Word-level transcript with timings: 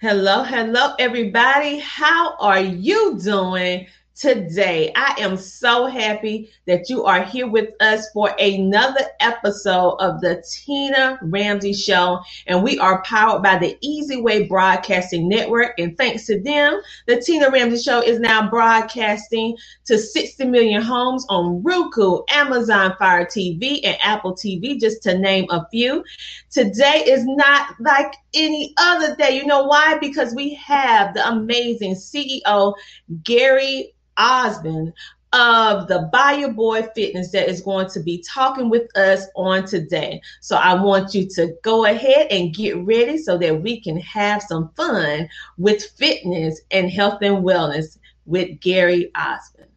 Hello, 0.00 0.44
hello, 0.44 0.94
everybody. 1.00 1.80
How 1.80 2.36
are 2.38 2.60
you 2.60 3.18
doing? 3.20 3.88
Today. 4.18 4.92
I 4.96 5.14
am 5.18 5.36
so 5.36 5.86
happy 5.86 6.50
that 6.66 6.90
you 6.90 7.04
are 7.04 7.22
here 7.22 7.46
with 7.46 7.70
us 7.80 8.10
for 8.10 8.34
another 8.40 9.04
episode 9.20 9.96
of 10.00 10.20
the 10.20 10.44
Tina 10.50 11.18
Ramsey 11.22 11.72
Show. 11.72 12.18
And 12.48 12.64
we 12.64 12.78
are 12.80 13.02
powered 13.02 13.44
by 13.44 13.58
the 13.58 13.78
Easy 13.80 14.20
Way 14.20 14.44
Broadcasting 14.44 15.28
Network. 15.28 15.78
And 15.78 15.96
thanks 15.96 16.26
to 16.26 16.40
them, 16.40 16.80
the 17.06 17.20
Tina 17.20 17.48
Ramsey 17.50 17.80
Show 17.80 18.02
is 18.02 18.18
now 18.18 18.50
broadcasting 18.50 19.56
to 19.84 19.96
60 19.96 20.44
million 20.46 20.82
homes 20.82 21.24
on 21.28 21.62
Roku, 21.62 22.22
Amazon 22.30 22.96
Fire 22.98 23.24
TV, 23.24 23.80
and 23.84 23.96
Apple 24.02 24.34
TV, 24.34 24.80
just 24.80 25.00
to 25.04 25.16
name 25.16 25.46
a 25.50 25.64
few. 25.70 26.02
Today 26.50 27.04
is 27.06 27.24
not 27.24 27.74
like 27.78 28.14
any 28.34 28.74
other 28.78 29.14
day. 29.14 29.36
You 29.36 29.46
know 29.46 29.64
why? 29.64 29.96
Because 29.98 30.34
we 30.34 30.54
have 30.54 31.14
the 31.14 31.26
amazing 31.28 31.94
CEO, 31.94 32.74
Gary 33.22 33.94
Osmond 34.18 34.92
of 35.32 35.88
the 35.88 36.08
Bayou 36.10 36.48
Boy 36.48 36.82
Fitness 36.94 37.30
that 37.32 37.48
is 37.48 37.60
going 37.60 37.88
to 37.90 38.00
be 38.00 38.24
talking 38.26 38.70
with 38.70 38.94
us 38.96 39.26
on 39.36 39.64
today. 39.66 40.20
So 40.40 40.56
I 40.56 40.74
want 40.74 41.14
you 41.14 41.28
to 41.30 41.54
go 41.62 41.84
ahead 41.84 42.28
and 42.30 42.54
get 42.54 42.76
ready 42.78 43.18
so 43.18 43.36
that 43.38 43.62
we 43.62 43.80
can 43.80 43.98
have 44.00 44.42
some 44.42 44.70
fun 44.76 45.28
with 45.58 45.82
fitness 45.82 46.60
and 46.70 46.90
health 46.90 47.18
and 47.22 47.44
wellness 47.44 47.98
with 48.24 48.58
Gary 48.60 49.10
Osmond. 49.14 49.68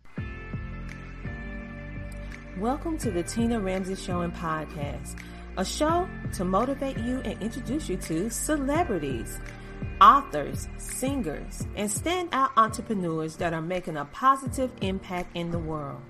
Welcome 2.58 2.98
to 3.00 3.12
the 3.12 3.24
Tina 3.24 3.60
Ramsey 3.60 3.96
Show 3.96 4.22
and 4.22 4.34
Podcast, 4.34 5.20
a 5.58 5.66
show 5.66 6.08
to 6.34 6.46
motivate 6.46 6.98
you 6.98 7.20
and 7.22 7.42
introduce 7.42 7.90
you 7.90 7.98
to 7.98 8.30
celebrities 8.30 9.40
authors, 10.02 10.68
singers, 10.78 11.66
and 11.76 11.90
standout 11.90 12.50
entrepreneurs 12.58 13.36
that 13.38 13.54
are 13.54 13.62
making 13.62 13.98
a 13.98 14.06
positive 14.06 14.72
impact 14.82 15.38
in 15.38 15.52
the 15.52 15.60
world. 15.60 16.02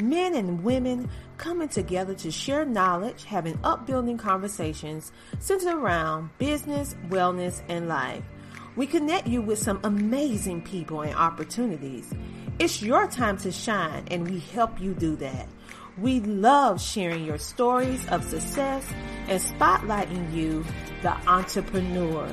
Men 0.00 0.34
and 0.34 0.62
women 0.62 1.08
coming 1.38 1.68
together 1.68 2.14
to 2.14 2.30
share 2.30 2.64
knowledge, 2.64 3.24
having 3.24 3.58
upbuilding 3.64 4.18
conversations 4.18 5.12
centered 5.38 5.74
around 5.74 6.30
business, 6.38 6.96
wellness, 7.08 7.62
and 7.68 7.88
life. 7.88 8.22
We 8.76 8.86
connect 8.86 9.26
you 9.26 9.42
with 9.42 9.58
some 9.58 9.80
amazing 9.82 10.62
people 10.62 11.02
and 11.02 11.14
opportunities. 11.14 12.12
It's 12.58 12.82
your 12.82 13.06
time 13.08 13.36
to 13.38 13.50
shine, 13.52 14.04
and 14.10 14.28
we 14.28 14.40
help 14.40 14.80
you 14.80 14.94
do 14.94 15.16
that. 15.16 15.48
We 15.96 16.20
love 16.20 16.80
sharing 16.80 17.24
your 17.24 17.38
stories 17.38 18.06
of 18.08 18.22
success 18.22 18.84
and 19.26 19.42
spotlighting 19.42 20.32
you, 20.32 20.64
the 21.02 21.12
entrepreneur. 21.28 22.32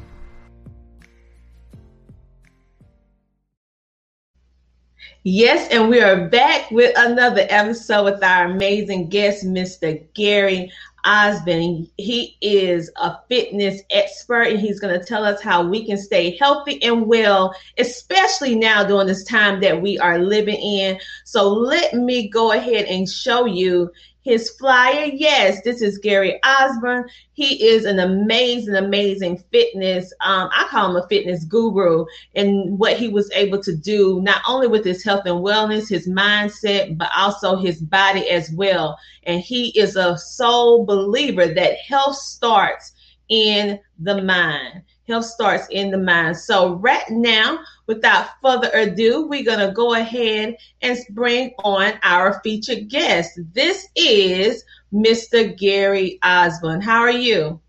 Yes, 5.23 5.67
and 5.69 5.87
we 5.87 6.01
are 6.01 6.27
back 6.29 6.71
with 6.71 6.93
another 6.97 7.45
episode 7.47 8.05
with 8.05 8.23
our 8.23 8.45
amazing 8.45 9.07
guest, 9.09 9.45
Mr. 9.45 10.03
Gary 10.15 10.71
Osmond. 11.05 11.89
He 11.97 12.37
is 12.41 12.89
a 12.95 13.17
fitness 13.29 13.83
expert 13.91 14.47
and 14.47 14.59
he's 14.59 14.79
going 14.79 14.99
to 14.99 15.05
tell 15.05 15.23
us 15.23 15.39
how 15.39 15.67
we 15.67 15.85
can 15.85 15.99
stay 15.99 16.35
healthy 16.37 16.81
and 16.81 17.05
well, 17.05 17.53
especially 17.77 18.55
now 18.55 18.83
during 18.83 19.05
this 19.05 19.23
time 19.23 19.61
that 19.61 19.79
we 19.79 19.99
are 19.99 20.17
living 20.17 20.59
in. 20.59 20.99
So 21.23 21.47
let 21.47 21.93
me 21.93 22.27
go 22.27 22.53
ahead 22.53 22.85
and 22.85 23.07
show 23.07 23.45
you 23.45 23.91
his 24.21 24.51
flyer. 24.51 25.05
Yes, 25.05 25.61
this 25.63 25.81
is 25.81 25.97
Gary 25.97 26.39
Osborne. 26.43 27.09
He 27.33 27.67
is 27.67 27.85
an 27.85 27.99
amazing, 27.99 28.75
amazing 28.75 29.43
fitness. 29.51 30.13
Um, 30.21 30.49
I 30.55 30.67
call 30.69 30.91
him 30.91 31.03
a 31.03 31.07
fitness 31.07 31.43
guru, 31.43 32.05
and 32.35 32.77
what 32.77 32.97
he 32.97 33.07
was 33.07 33.31
able 33.31 33.61
to 33.63 33.75
do 33.75 34.21
not 34.21 34.41
only 34.47 34.67
with 34.67 34.85
his 34.85 35.03
health 35.03 35.25
and 35.25 35.43
wellness, 35.43 35.89
his 35.89 36.07
mindset, 36.07 36.97
but 36.97 37.09
also 37.17 37.55
his 37.55 37.81
body 37.81 38.29
as 38.29 38.51
well. 38.51 38.97
And 39.23 39.41
he 39.41 39.69
is 39.79 39.95
a 39.95 40.17
sole 40.17 40.85
believer 40.85 41.47
that 41.47 41.77
health 41.77 42.15
starts 42.15 42.93
in 43.31 43.79
the 43.97 44.21
mind. 44.21 44.83
Health 45.07 45.25
starts 45.25 45.67
in 45.71 45.89
the 45.89 45.97
mind. 45.97 46.37
So, 46.37 46.75
right 46.75 47.09
now, 47.09 47.59
without 47.87 48.27
further 48.43 48.69
ado, 48.73 49.27
we're 49.27 49.43
going 49.43 49.65
to 49.65 49.73
go 49.73 49.95
ahead 49.95 50.55
and 50.81 50.99
bring 51.11 51.51
on 51.63 51.93
our 52.03 52.39
featured 52.43 52.89
guest. 52.89 53.39
This 53.53 53.87
is 53.95 54.63
Mr. 54.93 55.57
Gary 55.57 56.19
Osmond. 56.21 56.83
How 56.83 56.99
are 56.99 57.09
you? 57.09 57.59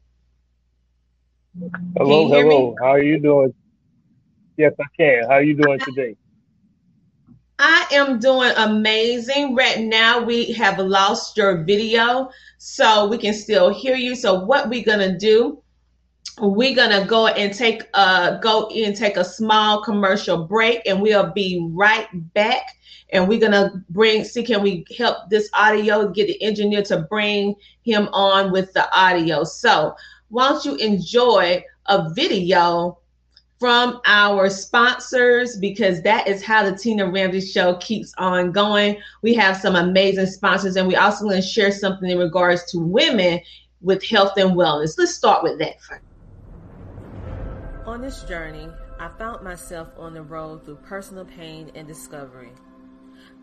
Hello, 1.96 2.26
you 2.26 2.34
hello. 2.34 2.74
How 2.80 2.90
are 2.90 3.02
you 3.02 3.18
doing? 3.18 3.54
Yes, 4.56 4.72
I 4.80 4.84
can. 4.96 5.24
How 5.24 5.34
are 5.34 5.42
you 5.42 5.54
doing 5.54 5.78
today? 5.80 6.16
I 7.64 7.86
am 7.92 8.18
doing 8.18 8.52
amazing. 8.56 9.54
Right 9.54 9.78
now, 9.78 10.20
we 10.20 10.50
have 10.52 10.80
lost 10.80 11.36
your 11.36 11.62
video, 11.62 12.30
so 12.58 13.06
we 13.06 13.18
can 13.18 13.32
still 13.32 13.72
hear 13.72 13.94
you. 13.94 14.16
So, 14.16 14.44
what 14.44 14.68
we're 14.68 14.82
to 14.82 15.16
do 15.16 15.62
we're 16.40 16.74
gonna 16.74 17.04
go 17.06 17.26
and 17.26 17.52
take 17.52 17.82
uh 17.92 18.38
go 18.38 18.66
and 18.68 18.96
take 18.96 19.16
a 19.18 19.24
small 19.24 19.82
commercial 19.82 20.44
break 20.44 20.80
and 20.86 21.00
we'll 21.00 21.30
be 21.30 21.68
right 21.72 22.08
back 22.32 22.62
and 23.10 23.28
we're 23.28 23.38
gonna 23.38 23.70
bring 23.90 24.24
see 24.24 24.42
can 24.42 24.62
we 24.62 24.84
help 24.96 25.28
this 25.28 25.50
audio 25.52 26.08
get 26.08 26.26
the 26.28 26.42
engineer 26.42 26.82
to 26.82 27.00
bring 27.10 27.54
him 27.82 28.08
on 28.14 28.50
with 28.50 28.72
the 28.72 28.98
audio 28.98 29.44
so 29.44 29.94
why 30.30 30.48
don't 30.48 30.64
you 30.64 30.74
enjoy 30.76 31.62
a 31.86 32.10
video 32.14 32.98
from 33.62 34.00
our 34.06 34.50
sponsors 34.50 35.56
because 35.56 36.02
that 36.02 36.26
is 36.26 36.42
how 36.42 36.68
the 36.68 36.76
Tina 36.76 37.08
Ramsay 37.08 37.40
show 37.40 37.76
keeps 37.76 38.12
on 38.18 38.50
going. 38.50 38.96
We 39.22 39.34
have 39.34 39.56
some 39.56 39.76
amazing 39.76 40.26
sponsors 40.26 40.74
and 40.74 40.88
we 40.88 40.96
also 40.96 41.26
going 41.26 41.40
to 41.40 41.46
share 41.46 41.70
something 41.70 42.10
in 42.10 42.18
regards 42.18 42.64
to 42.72 42.80
women 42.80 43.40
with 43.80 44.04
health 44.04 44.36
and 44.36 44.56
wellness. 44.56 44.98
Let's 44.98 45.14
start 45.14 45.44
with 45.44 45.60
that 45.60 45.80
first. 45.80 46.02
On 47.86 48.00
this 48.00 48.24
journey, 48.24 48.68
I 48.98 49.10
found 49.16 49.44
myself 49.44 49.90
on 49.96 50.14
the 50.14 50.22
road 50.22 50.64
through 50.64 50.78
personal 50.82 51.24
pain 51.24 51.70
and 51.76 51.86
discovery. 51.86 52.50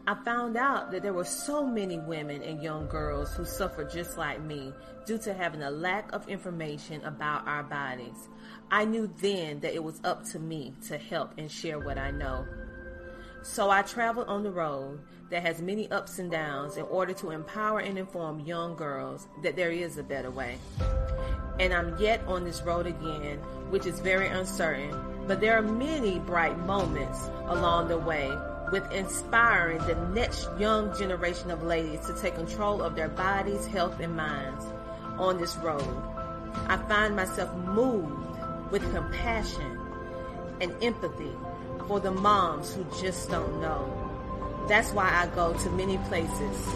I 0.06 0.16
found 0.26 0.58
out 0.58 0.92
that 0.92 1.02
there 1.02 1.14
were 1.14 1.24
so 1.24 1.66
many 1.66 1.98
women 1.98 2.44
and 2.44 2.62
young 2.62 2.88
girls 2.88 3.34
who 3.36 3.46
suffered 3.46 3.90
just 3.90 4.18
like 4.18 4.42
me 4.42 4.74
due 5.06 5.18
to 5.20 5.34
having 5.34 5.64
a 5.64 5.72
lack 5.72 6.12
of 6.12 6.28
information 6.28 7.06
about 7.06 7.48
our 7.48 7.64
bodies. 7.64 8.28
I 8.72 8.86
knew 8.86 9.12
then 9.20 9.60
that 9.62 9.74
it 9.74 9.84
was 9.84 10.00
up 10.04 10.24
to 10.26 10.40
me 10.40 10.74
to 10.88 10.98
help 10.98 11.34
and 11.38 11.52
share 11.52 11.80
what 11.80 11.98
I 11.98 12.12
know. 12.12 12.46
So 13.42 13.70
I 13.70 13.82
traveled 13.82 14.28
on 14.28 14.44
the 14.44 14.52
road 14.52 15.00
that 15.32 15.44
has 15.44 15.62
many 15.62 15.90
ups 15.92 16.20
and 16.20 16.30
downs 16.30 16.78
in 16.78 16.84
order 16.86 17.14
to 17.14 17.32
empower 17.32 17.80
and 17.80 17.98
inform 17.98 18.42
young 18.42 18.76
girls 18.76 19.28
that 19.44 19.56
there 19.56 19.72
is 19.72 19.98
a 19.98 20.04
better 20.04 20.32
way 20.32 20.58
and 21.60 21.74
I'm 21.74 21.98
yet 22.00 22.22
on 22.26 22.46
this 22.46 22.62
road 22.62 22.88
again, 22.88 23.38
which 23.70 23.86
is 23.86 24.00
very 24.00 24.28
uncertain. 24.28 24.96
But 25.28 25.42
there 25.42 25.58
are 25.58 25.62
many 25.62 26.20
bright 26.20 26.58
moments 26.60 27.30
along 27.48 27.90
the 27.90 27.98
way 27.98 28.32
with 28.72 28.90
inspiring 28.92 29.80
the 29.80 29.96
next 30.14 30.48
young 30.58 30.98
generation 30.98 31.52
of 31.52 31.64
ladies 31.64 32.06
to 32.08 32.14
take 32.20 32.36
control 32.36 32.82
of 32.82 32.96
their 32.96 33.10
bodies, 33.10 33.66
health, 33.66 34.00
and 34.00 34.16
minds 34.16 34.66
on 35.18 35.38
this 35.38 35.56
road. 35.58 36.04
I 36.68 36.78
find 36.88 37.16
myself 37.16 37.54
moved 37.58 38.29
with 38.72 38.82
compassion 38.94 39.80
and 40.62 40.74
empathy 40.82 41.36
for 41.88 42.00
the 42.00 42.12
moms 42.12 42.74
who 42.74 42.86
just 43.02 43.30
don't 43.30 43.62
know. 43.62 44.66
That's 44.68 44.92
why 44.92 45.10
I 45.12 45.28
go 45.36 45.54
to 45.54 45.70
many 45.72 45.98
places, 46.10 46.68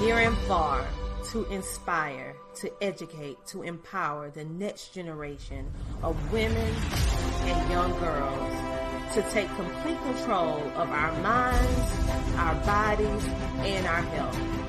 near 0.00 0.18
and 0.18 0.36
far, 0.46 0.86
to 1.32 1.44
inspire, 1.46 2.36
to 2.56 2.70
educate, 2.82 3.38
to 3.46 3.62
empower 3.62 4.30
the 4.30 4.44
next 4.44 4.94
generation 4.94 5.70
of 6.02 6.32
women 6.32 6.74
and 7.42 7.70
young 7.70 7.98
girls 7.98 8.76
to 9.14 9.22
take 9.30 9.48
complete 9.56 10.00
control 10.02 10.58
of 10.76 10.90
our 10.90 11.12
minds, 11.22 12.36
our 12.36 12.54
bodies, 12.66 13.24
and 13.60 13.86
our 13.86 14.02
health. 14.02 14.65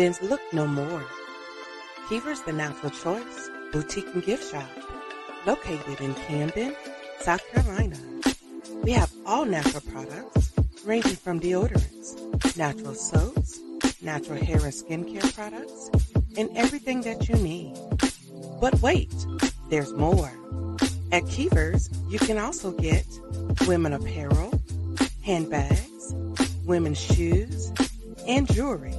Then 0.00 0.16
look 0.22 0.40
no 0.54 0.66
more. 0.66 1.04
Keever's 2.08 2.40
the 2.40 2.54
natural 2.54 2.90
choice 2.90 3.50
boutique 3.70 4.06
and 4.14 4.24
gift 4.24 4.50
shop, 4.50 4.66
located 5.44 6.00
in 6.00 6.14
Camden, 6.14 6.74
South 7.20 7.46
Carolina. 7.52 7.98
We 8.82 8.92
have 8.92 9.12
all 9.26 9.44
natural 9.44 9.82
products 9.92 10.52
ranging 10.86 11.16
from 11.16 11.38
deodorants, 11.38 12.16
natural 12.56 12.94
soaps, 12.94 13.60
natural 14.00 14.42
hair 14.42 14.64
and 14.64 14.72
skincare 14.72 15.34
products, 15.34 15.90
and 16.34 16.48
everything 16.56 17.02
that 17.02 17.28
you 17.28 17.34
need. 17.34 17.76
But 18.58 18.80
wait, 18.80 19.12
there's 19.68 19.92
more. 19.92 20.32
At 21.12 21.28
Keever's, 21.28 21.90
you 22.08 22.18
can 22.18 22.38
also 22.38 22.70
get 22.70 23.04
women 23.66 23.92
apparel, 23.92 24.50
handbags, 25.20 26.14
women's 26.64 26.98
shoes, 26.98 27.70
and 28.26 28.50
jewelry. 28.50 28.94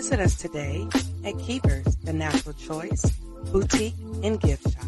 Visit 0.00 0.20
us 0.20 0.36
today 0.36 0.88
at 1.26 1.38
Keever's, 1.40 1.96
the 1.96 2.14
natural 2.14 2.54
choice, 2.54 3.04
boutique 3.52 3.96
and 4.22 4.40
gift 4.40 4.72
shop. 4.72 4.86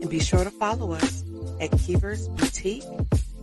And 0.00 0.10
be 0.10 0.18
sure 0.18 0.42
to 0.42 0.50
follow 0.50 0.90
us 0.90 1.22
at 1.60 1.70
Keever's 1.78 2.26
Boutique 2.30 2.82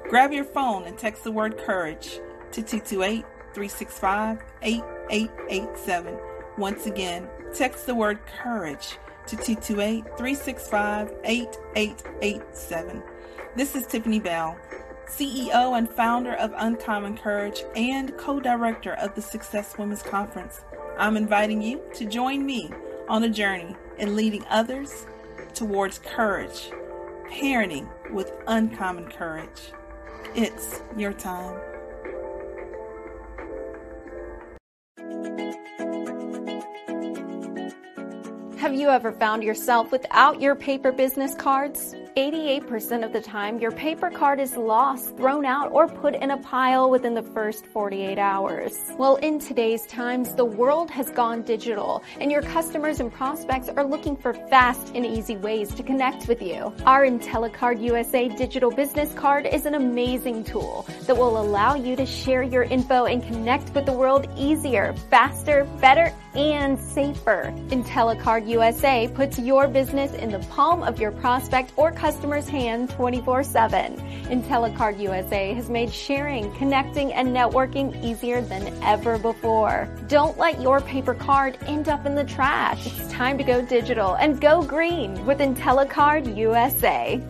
Grab 0.08 0.30
your 0.30 0.44
phone 0.44 0.84
and 0.84 0.96
text 0.96 1.24
the 1.24 1.32
word 1.32 1.58
courage 1.58 2.20
to 2.52 2.62
228 2.62 3.24
365 3.52 4.38
8887. 4.62 6.16
Once 6.56 6.86
again, 6.86 7.28
text 7.52 7.86
the 7.86 7.96
word 7.96 8.20
courage 8.40 8.96
to 9.26 9.34
228 9.34 10.04
365 10.04 11.12
8887. 11.24 13.02
This 13.56 13.74
is 13.74 13.86
Tiffany 13.86 14.20
Bell. 14.20 14.56
CEO 15.10 15.76
and 15.76 15.90
founder 15.90 16.34
of 16.34 16.54
Uncommon 16.56 17.16
Courage 17.16 17.64
and 17.74 18.16
co 18.16 18.38
director 18.38 18.92
of 18.94 19.14
the 19.16 19.22
Success 19.22 19.76
Women's 19.76 20.02
Conference. 20.02 20.60
I'm 20.98 21.16
inviting 21.16 21.60
you 21.60 21.82
to 21.94 22.04
join 22.04 22.46
me 22.46 22.70
on 23.08 23.24
a 23.24 23.28
journey 23.28 23.74
in 23.98 24.14
leading 24.14 24.44
others 24.48 25.06
towards 25.52 25.98
courage, 25.98 26.70
parenting 27.28 27.88
with 28.12 28.32
uncommon 28.46 29.10
courage. 29.10 29.72
It's 30.36 30.80
your 30.96 31.12
time. 31.12 31.60
Have 38.58 38.74
you 38.74 38.90
ever 38.90 39.10
found 39.10 39.42
yourself 39.42 39.90
without 39.90 40.40
your 40.40 40.54
paper 40.54 40.92
business 40.92 41.34
cards? 41.34 41.96
88% 42.16 43.04
of 43.04 43.12
the 43.12 43.20
time, 43.20 43.60
your 43.60 43.70
paper 43.70 44.10
card 44.10 44.40
is 44.40 44.56
lost, 44.56 45.16
thrown 45.16 45.44
out, 45.44 45.70
or 45.70 45.86
put 45.86 46.16
in 46.16 46.32
a 46.32 46.36
pile 46.38 46.90
within 46.90 47.14
the 47.14 47.22
first 47.22 47.66
48 47.66 48.18
hours. 48.18 48.92
Well, 48.98 49.16
in 49.16 49.38
today's 49.38 49.86
times, 49.86 50.34
the 50.34 50.44
world 50.44 50.90
has 50.90 51.10
gone 51.10 51.42
digital, 51.42 52.02
and 52.20 52.30
your 52.30 52.42
customers 52.42 52.98
and 52.98 53.12
prospects 53.12 53.68
are 53.68 53.84
looking 53.84 54.16
for 54.16 54.34
fast 54.34 54.92
and 54.94 55.06
easy 55.06 55.36
ways 55.36 55.72
to 55.74 55.84
connect 55.84 56.26
with 56.26 56.42
you. 56.42 56.74
Our 56.84 57.06
IntelliCard 57.06 57.80
USA 57.80 58.28
digital 58.28 58.72
business 58.72 59.14
card 59.14 59.46
is 59.46 59.64
an 59.66 59.74
amazing 59.74 60.42
tool 60.44 60.86
that 61.06 61.16
will 61.16 61.40
allow 61.40 61.76
you 61.76 61.94
to 61.94 62.06
share 62.06 62.42
your 62.42 62.64
info 62.64 63.04
and 63.04 63.22
connect 63.22 63.72
with 63.74 63.86
the 63.86 63.92
world 63.92 64.26
easier, 64.36 64.94
faster, 65.10 65.64
better, 65.80 66.12
and 66.34 66.78
safer. 66.78 67.52
IntelliCard 67.68 68.48
USA 68.48 69.08
puts 69.08 69.38
your 69.38 69.68
business 69.68 70.12
in 70.14 70.30
the 70.30 70.38
palm 70.50 70.82
of 70.82 71.00
your 71.00 71.12
prospect 71.12 71.72
or 71.76 71.92
customer's 72.00 72.48
hand 72.48 72.88
24 72.88 73.44
7. 73.44 73.96
IntelliCard 74.30 74.98
USA 75.00 75.52
has 75.52 75.68
made 75.68 75.92
sharing, 75.92 76.50
connecting, 76.54 77.12
and 77.12 77.28
networking 77.28 78.02
easier 78.02 78.40
than 78.40 78.72
ever 78.82 79.18
before. 79.18 79.86
Don't 80.08 80.38
let 80.38 80.62
your 80.62 80.80
paper 80.80 81.12
card 81.12 81.58
end 81.66 81.90
up 81.90 82.06
in 82.06 82.14
the 82.14 82.24
trash. 82.24 82.86
It's 82.86 83.12
time 83.12 83.36
to 83.36 83.44
go 83.44 83.60
digital 83.60 84.14
and 84.14 84.40
go 84.40 84.62
green 84.62 85.26
with 85.26 85.40
IntelliCard 85.40 86.34
USA. 86.38 87.22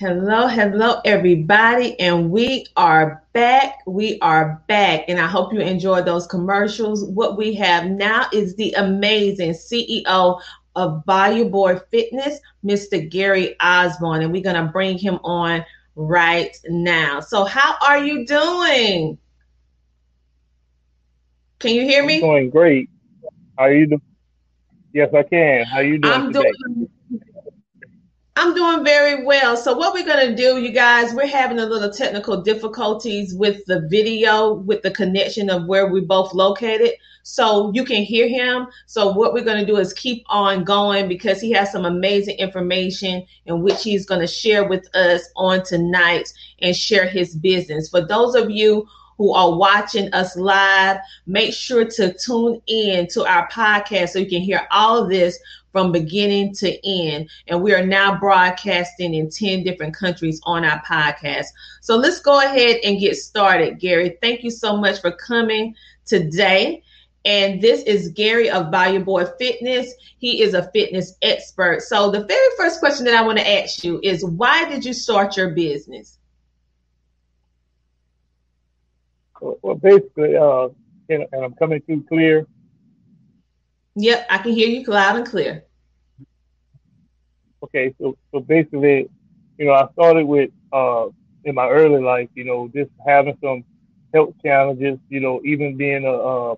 Hello, 0.00 0.46
hello, 0.46 1.00
everybody, 1.04 1.98
and 1.98 2.30
we 2.30 2.66
are 2.76 3.24
back. 3.32 3.80
We 3.84 4.20
are 4.20 4.62
back, 4.68 5.06
and 5.08 5.18
I 5.18 5.26
hope 5.26 5.52
you 5.52 5.58
enjoyed 5.58 6.04
those 6.04 6.24
commercials. 6.28 7.02
What 7.02 7.36
we 7.36 7.52
have 7.54 7.86
now 7.86 8.28
is 8.32 8.54
the 8.54 8.72
amazing 8.74 9.54
CEO 9.54 10.40
of 10.76 11.04
Boy 11.04 11.80
Fitness, 11.90 12.38
Mr. 12.64 13.10
Gary 13.10 13.56
Osborne, 13.58 14.22
and 14.22 14.30
we're 14.30 14.40
going 14.40 14.54
to 14.54 14.70
bring 14.70 14.98
him 14.98 15.18
on 15.24 15.64
right 15.96 16.56
now. 16.68 17.18
So, 17.18 17.44
how 17.44 17.74
are 17.84 17.98
you 17.98 18.24
doing? 18.24 19.18
Can 21.58 21.74
you 21.74 21.82
hear 21.82 22.06
me? 22.06 22.18
I'm 22.18 22.20
doing 22.20 22.50
great. 22.50 22.88
How 23.58 23.64
are 23.64 23.74
you? 23.74 23.86
Do- 23.86 24.02
yes, 24.94 25.12
I 25.12 25.24
can. 25.24 25.64
How 25.64 25.78
are 25.78 25.82
you 25.82 25.98
doing 25.98 26.14
I'm 26.14 26.32
today? 26.32 26.52
doing 26.68 26.88
I'm 28.40 28.54
doing 28.54 28.84
very 28.84 29.24
well. 29.24 29.56
So 29.56 29.76
what 29.76 29.92
we're 29.92 30.06
going 30.06 30.28
to 30.28 30.36
do, 30.36 30.60
you 30.60 30.70
guys, 30.70 31.12
we're 31.12 31.26
having 31.26 31.58
a 31.58 31.66
little 31.66 31.90
technical 31.90 32.40
difficulties 32.40 33.34
with 33.34 33.64
the 33.66 33.80
video, 33.88 34.52
with 34.52 34.82
the 34.82 34.92
connection 34.92 35.50
of 35.50 35.66
where 35.66 35.88
we 35.88 36.02
both 36.02 36.32
located. 36.32 36.92
So 37.24 37.72
you 37.74 37.84
can 37.84 38.04
hear 38.04 38.28
him. 38.28 38.68
So 38.86 39.10
what 39.10 39.32
we're 39.32 39.42
going 39.42 39.58
to 39.58 39.66
do 39.66 39.78
is 39.78 39.92
keep 39.92 40.24
on 40.28 40.62
going 40.62 41.08
because 41.08 41.40
he 41.40 41.50
has 41.50 41.72
some 41.72 41.84
amazing 41.84 42.36
information 42.36 43.26
in 43.46 43.60
which 43.62 43.82
he's 43.82 44.06
going 44.06 44.20
to 44.20 44.28
share 44.28 44.68
with 44.68 44.88
us 44.94 45.28
on 45.34 45.64
tonight 45.64 46.32
and 46.60 46.76
share 46.76 47.08
his 47.08 47.34
business. 47.34 47.88
For 47.88 48.06
those 48.06 48.36
of 48.36 48.52
you 48.52 48.86
who 49.18 49.34
are 49.34 49.54
watching 49.54 50.12
us 50.14 50.36
live, 50.36 50.98
make 51.26 51.52
sure 51.52 51.84
to 51.84 52.16
tune 52.16 52.62
in 52.68 53.06
to 53.08 53.26
our 53.26 53.48
podcast 53.50 54.10
so 54.10 54.20
you 54.20 54.28
can 54.28 54.40
hear 54.40 54.66
all 54.70 55.04
this 55.06 55.38
from 55.72 55.92
beginning 55.92 56.54
to 56.54 56.88
end. 56.88 57.28
And 57.48 57.62
we 57.62 57.74
are 57.74 57.84
now 57.84 58.18
broadcasting 58.18 59.14
in 59.14 59.28
10 59.28 59.64
different 59.64 59.94
countries 59.94 60.40
on 60.44 60.64
our 60.64 60.82
podcast. 60.82 61.46
So 61.82 61.96
let's 61.96 62.20
go 62.20 62.40
ahead 62.40 62.78
and 62.84 63.00
get 63.00 63.16
started, 63.16 63.78
Gary. 63.78 64.16
Thank 64.22 64.44
you 64.44 64.50
so 64.50 64.76
much 64.76 65.00
for 65.00 65.12
coming 65.12 65.74
today. 66.06 66.82
And 67.24 67.60
this 67.60 67.82
is 67.82 68.10
Gary 68.10 68.48
of 68.48 68.70
Volume 68.70 69.04
Boy 69.04 69.26
Fitness. 69.38 69.92
He 70.18 70.42
is 70.42 70.54
a 70.54 70.70
fitness 70.70 71.14
expert. 71.22 71.82
So 71.82 72.10
the 72.10 72.24
very 72.24 72.48
first 72.56 72.78
question 72.78 73.04
that 73.04 73.14
I 73.14 73.26
want 73.26 73.38
to 73.38 73.62
ask 73.62 73.84
you 73.84 74.00
is 74.02 74.24
why 74.24 74.68
did 74.68 74.84
you 74.84 74.92
start 74.92 75.36
your 75.36 75.50
business? 75.50 76.17
Well, 79.40 79.74
basically, 79.74 80.36
uh, 80.36 80.68
and, 81.08 81.26
and 81.32 81.44
I'm 81.44 81.54
coming 81.54 81.80
through 81.82 82.04
clear. 82.04 82.46
Yep, 83.96 84.26
I 84.30 84.38
can 84.38 84.52
hear 84.52 84.68
you 84.68 84.84
loud 84.84 85.16
and 85.16 85.26
clear. 85.26 85.64
Okay, 87.62 87.94
so 88.00 88.16
so 88.30 88.40
basically, 88.40 89.10
you 89.58 89.66
know, 89.66 89.72
I 89.72 89.88
started 89.92 90.26
with 90.26 90.50
uh 90.72 91.06
in 91.44 91.54
my 91.54 91.68
early 91.68 92.02
life, 92.02 92.28
you 92.34 92.44
know, 92.44 92.70
just 92.74 92.90
having 93.06 93.36
some 93.42 93.64
health 94.14 94.34
challenges. 94.44 94.98
You 95.08 95.20
know, 95.20 95.40
even 95.44 95.76
being 95.76 96.04
a, 96.04 96.10
a, 96.10 96.54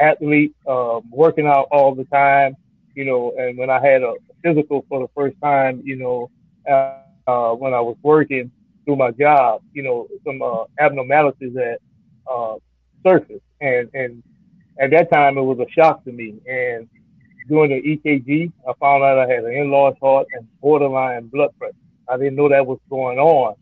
athlete, 0.00 0.54
uh, 0.66 1.00
working 1.10 1.46
out 1.46 1.68
all 1.70 1.94
the 1.94 2.04
time. 2.04 2.56
You 2.94 3.04
know, 3.04 3.34
and 3.36 3.58
when 3.58 3.70
I 3.70 3.84
had 3.84 4.02
a 4.02 4.14
physical 4.42 4.84
for 4.88 5.00
the 5.00 5.08
first 5.16 5.36
time, 5.42 5.82
you 5.84 5.96
know, 5.96 6.30
uh, 6.70 7.52
when 7.54 7.74
I 7.74 7.80
was 7.80 7.96
working 8.02 8.52
through 8.84 8.96
my 8.96 9.10
job, 9.12 9.62
you 9.72 9.82
know, 9.82 10.08
some 10.24 10.42
uh, 10.42 10.64
abnormalities 10.78 11.54
that 11.54 11.78
uh, 12.30 12.54
surfaced, 13.06 13.42
and 13.60 13.88
and 13.94 14.22
at 14.80 14.90
that 14.90 15.10
time 15.12 15.38
it 15.38 15.42
was 15.42 15.58
a 15.58 15.70
shock 15.70 16.04
to 16.04 16.12
me. 16.12 16.36
And 16.46 16.88
doing 17.48 17.70
the 17.70 17.82
EKG, 17.82 18.52
I 18.68 18.72
found 18.80 19.02
out 19.02 19.18
I 19.18 19.28
had 19.32 19.44
an 19.44 19.52
enlarged 19.52 19.98
heart 20.00 20.26
and 20.32 20.46
borderline 20.60 21.26
blood 21.28 21.50
pressure. 21.58 21.74
I 22.08 22.16
didn't 22.16 22.36
know 22.36 22.48
that 22.48 22.66
was 22.66 22.78
going 22.90 23.18
on, 23.18 23.54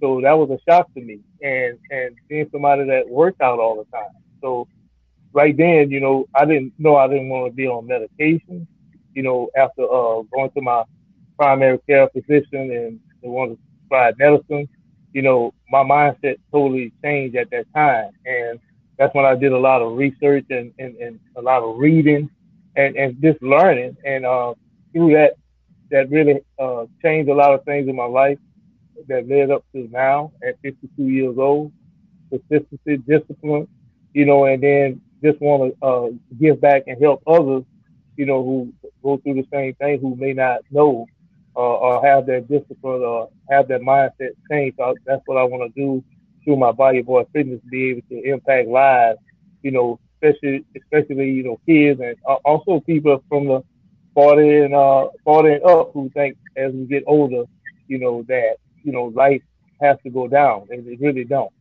so 0.00 0.20
that 0.22 0.32
was 0.32 0.50
a 0.50 0.70
shock 0.70 0.92
to 0.94 1.00
me. 1.00 1.20
And 1.42 1.78
and 1.90 2.16
being 2.28 2.48
somebody 2.52 2.84
that 2.86 3.08
worked 3.08 3.40
out 3.40 3.58
all 3.58 3.76
the 3.76 3.96
time, 3.96 4.10
so 4.40 4.68
right 5.32 5.56
then, 5.56 5.90
you 5.90 6.00
know, 6.00 6.28
I 6.34 6.44
didn't 6.44 6.72
know 6.78 6.96
I 6.96 7.08
didn't 7.08 7.28
want 7.28 7.50
to 7.50 7.56
be 7.56 7.66
on 7.66 7.86
medication. 7.86 8.66
You 9.14 9.22
know, 9.22 9.50
after 9.56 9.82
uh, 9.82 10.22
going 10.32 10.50
to 10.54 10.62
my 10.62 10.84
primary 11.36 11.78
care 11.86 12.08
physician 12.08 12.70
and 12.70 13.00
wanted 13.22 13.58
medicine, 13.92 14.68
you 15.12 15.22
know, 15.22 15.52
my 15.70 15.82
mindset 15.82 16.36
totally 16.50 16.92
changed 17.02 17.36
at 17.36 17.50
that 17.50 17.66
time. 17.74 18.10
And 18.24 18.58
that's 18.98 19.14
when 19.14 19.24
I 19.24 19.34
did 19.34 19.52
a 19.52 19.58
lot 19.58 19.82
of 19.82 19.96
research 19.96 20.46
and, 20.50 20.72
and, 20.78 20.96
and 20.96 21.20
a 21.36 21.42
lot 21.42 21.62
of 21.62 21.78
reading 21.78 22.30
and, 22.76 22.96
and 22.96 23.20
just 23.20 23.42
learning. 23.42 23.96
And 24.04 24.24
uh, 24.24 24.54
through 24.92 25.12
that, 25.14 25.34
that 25.90 26.10
really 26.10 26.40
uh, 26.58 26.86
changed 27.02 27.30
a 27.30 27.34
lot 27.34 27.54
of 27.54 27.64
things 27.64 27.88
in 27.88 27.96
my 27.96 28.06
life 28.06 28.38
that 29.08 29.28
led 29.28 29.50
up 29.50 29.64
to 29.72 29.88
now 29.90 30.32
at 30.46 30.60
52 30.62 31.02
years 31.08 31.36
old. 31.38 31.72
Consistency, 32.30 32.96
discipline, 33.06 33.68
you 34.14 34.24
know, 34.24 34.46
and 34.46 34.62
then 34.62 35.00
just 35.22 35.40
want 35.40 35.74
to 35.80 35.86
uh, 35.86 36.08
give 36.40 36.60
back 36.60 36.84
and 36.86 37.00
help 37.00 37.22
others, 37.26 37.62
you 38.16 38.24
know, 38.24 38.42
who 38.42 38.72
go 39.02 39.18
through 39.18 39.34
the 39.34 39.46
same 39.52 39.74
thing 39.74 40.00
who 40.00 40.16
may 40.16 40.32
not 40.32 40.60
know 40.70 41.06
uh, 41.56 41.60
or 41.60 42.04
have 42.04 42.26
that 42.26 42.48
discipline 42.48 43.02
or 43.02 43.28
have 43.50 43.68
that 43.68 43.80
mindset 43.80 44.32
change. 44.50 44.74
So 44.78 44.94
that's 45.06 45.22
what 45.26 45.38
I 45.38 45.44
want 45.44 45.72
to 45.74 45.80
do 45.80 46.02
through 46.44 46.56
my 46.56 46.72
Bayou 46.72 47.02
Boy 47.02 47.24
Fitness, 47.32 47.60
be 47.70 47.90
able 47.90 48.02
to 48.10 48.22
impact 48.30 48.68
lives, 48.68 49.18
you 49.62 49.70
know, 49.70 49.98
especially 50.22 50.64
especially 50.76 51.30
you 51.30 51.42
know 51.42 51.58
kids 51.66 52.00
and 52.00 52.16
also 52.44 52.80
people 52.80 53.22
from 53.28 53.46
the 53.46 53.62
40 54.14 54.58
and 54.64 54.74
uh 54.74 55.08
40 55.24 55.54
and 55.54 55.64
up 55.64 55.90
who 55.92 56.10
think 56.14 56.36
as 56.56 56.72
we 56.72 56.84
get 56.86 57.04
older, 57.06 57.44
you 57.88 57.98
know 57.98 58.22
that 58.28 58.56
you 58.82 58.92
know 58.92 59.04
life 59.14 59.42
has 59.80 59.96
to 60.04 60.10
go 60.10 60.28
down, 60.28 60.66
and 60.70 60.86
it 60.86 61.00
really 61.00 61.24
don't. 61.24 61.52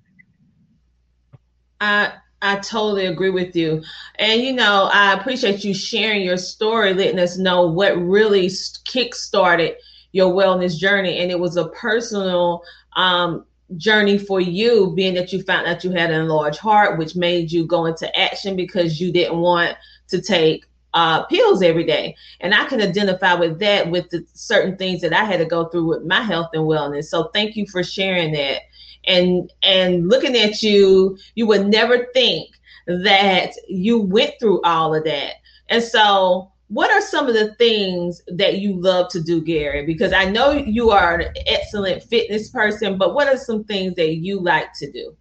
I 1.80 2.14
I 2.42 2.58
totally 2.58 3.06
agree 3.06 3.30
with 3.30 3.56
you. 3.56 3.84
And, 4.16 4.42
you 4.42 4.54
know, 4.54 4.90
I 4.92 5.14
appreciate 5.14 5.64
you 5.64 5.74
sharing 5.74 6.24
your 6.24 6.38
story, 6.38 6.94
letting 6.94 7.20
us 7.20 7.38
know 7.38 7.68
what 7.68 7.96
really 7.98 8.50
kick 8.86 9.14
started 9.14 9.76
your 10.12 10.34
wellness 10.34 10.78
journey. 10.78 11.20
And 11.20 11.32
it 11.32 11.40
was 11.40 11.58
a 11.58 11.70
personal 11.70 12.64
um, 12.96 13.46
journey 13.78 14.18
for 14.18 14.42
you, 14.42 14.92
being 14.96 15.14
that 15.14 15.32
you 15.32 15.44
found 15.44 15.68
that 15.68 15.84
you 15.84 15.92
had 15.92 16.10
an 16.10 16.22
enlarged 16.22 16.60
heart, 16.60 16.98
which 16.98 17.16
made 17.16 17.52
you 17.52 17.66
go 17.66 17.86
into 17.86 18.14
action 18.20 18.56
because 18.56 19.00
you 19.00 19.12
didn't 19.12 19.40
want 19.40 19.78
to 20.08 20.22
take 20.22 20.66
uh, 20.94 21.24
pills 21.26 21.62
every 21.62 21.86
day. 21.86 22.16
And 22.42 22.54
I 22.54 22.66
can 22.66 22.82
identify 22.82 23.34
with 23.34 23.60
that 23.60 23.90
with 23.90 24.10
the 24.10 24.26
certain 24.34 24.76
things 24.78 25.02
that 25.02 25.14
I 25.14 25.24
had 25.24 25.38
to 25.38 25.46
go 25.46 25.66
through 25.66 25.86
with 25.86 26.04
my 26.04 26.22
health 26.22 26.50
and 26.54 26.64
wellness. 26.64 27.06
So 27.06 27.26
thank 27.34 27.56
you 27.56 27.66
for 27.68 27.84
sharing 27.84 28.34
that 28.34 28.64
and 29.06 29.52
and 29.64 30.08
looking 30.08 30.36
at 30.36 30.62
you, 30.62 31.18
you 31.36 31.48
would 31.48 31.68
never 31.68 32.08
think 32.14 32.50
that 32.88 33.52
you 33.68 34.00
went 34.00 34.34
through 34.40 34.62
all 34.62 34.96
of 34.96 35.04
that. 35.06 35.36
And 35.70 35.84
so, 35.84 36.52
what 36.68 36.92
are 36.92 37.02
some 37.02 37.28
of 37.28 37.34
the 37.34 37.54
things 37.56 38.22
that 38.28 38.60
you 38.60 38.80
love 38.80 39.10
to 39.12 39.22
do, 39.22 39.42
Gary? 39.42 39.86
Because 39.86 40.14
I 40.14 40.26
know 40.26 40.52
you 40.52 40.92
are 40.92 41.20
an 41.20 41.34
excellent 41.48 42.04
fitness 42.04 42.50
person, 42.50 42.98
but 42.98 43.14
what 43.14 43.28
are 43.28 43.38
some 43.38 43.64
things 43.64 43.96
that 43.96 44.16
you 44.16 44.40
like 44.40 44.74
to 44.76 44.92
do 44.92 45.16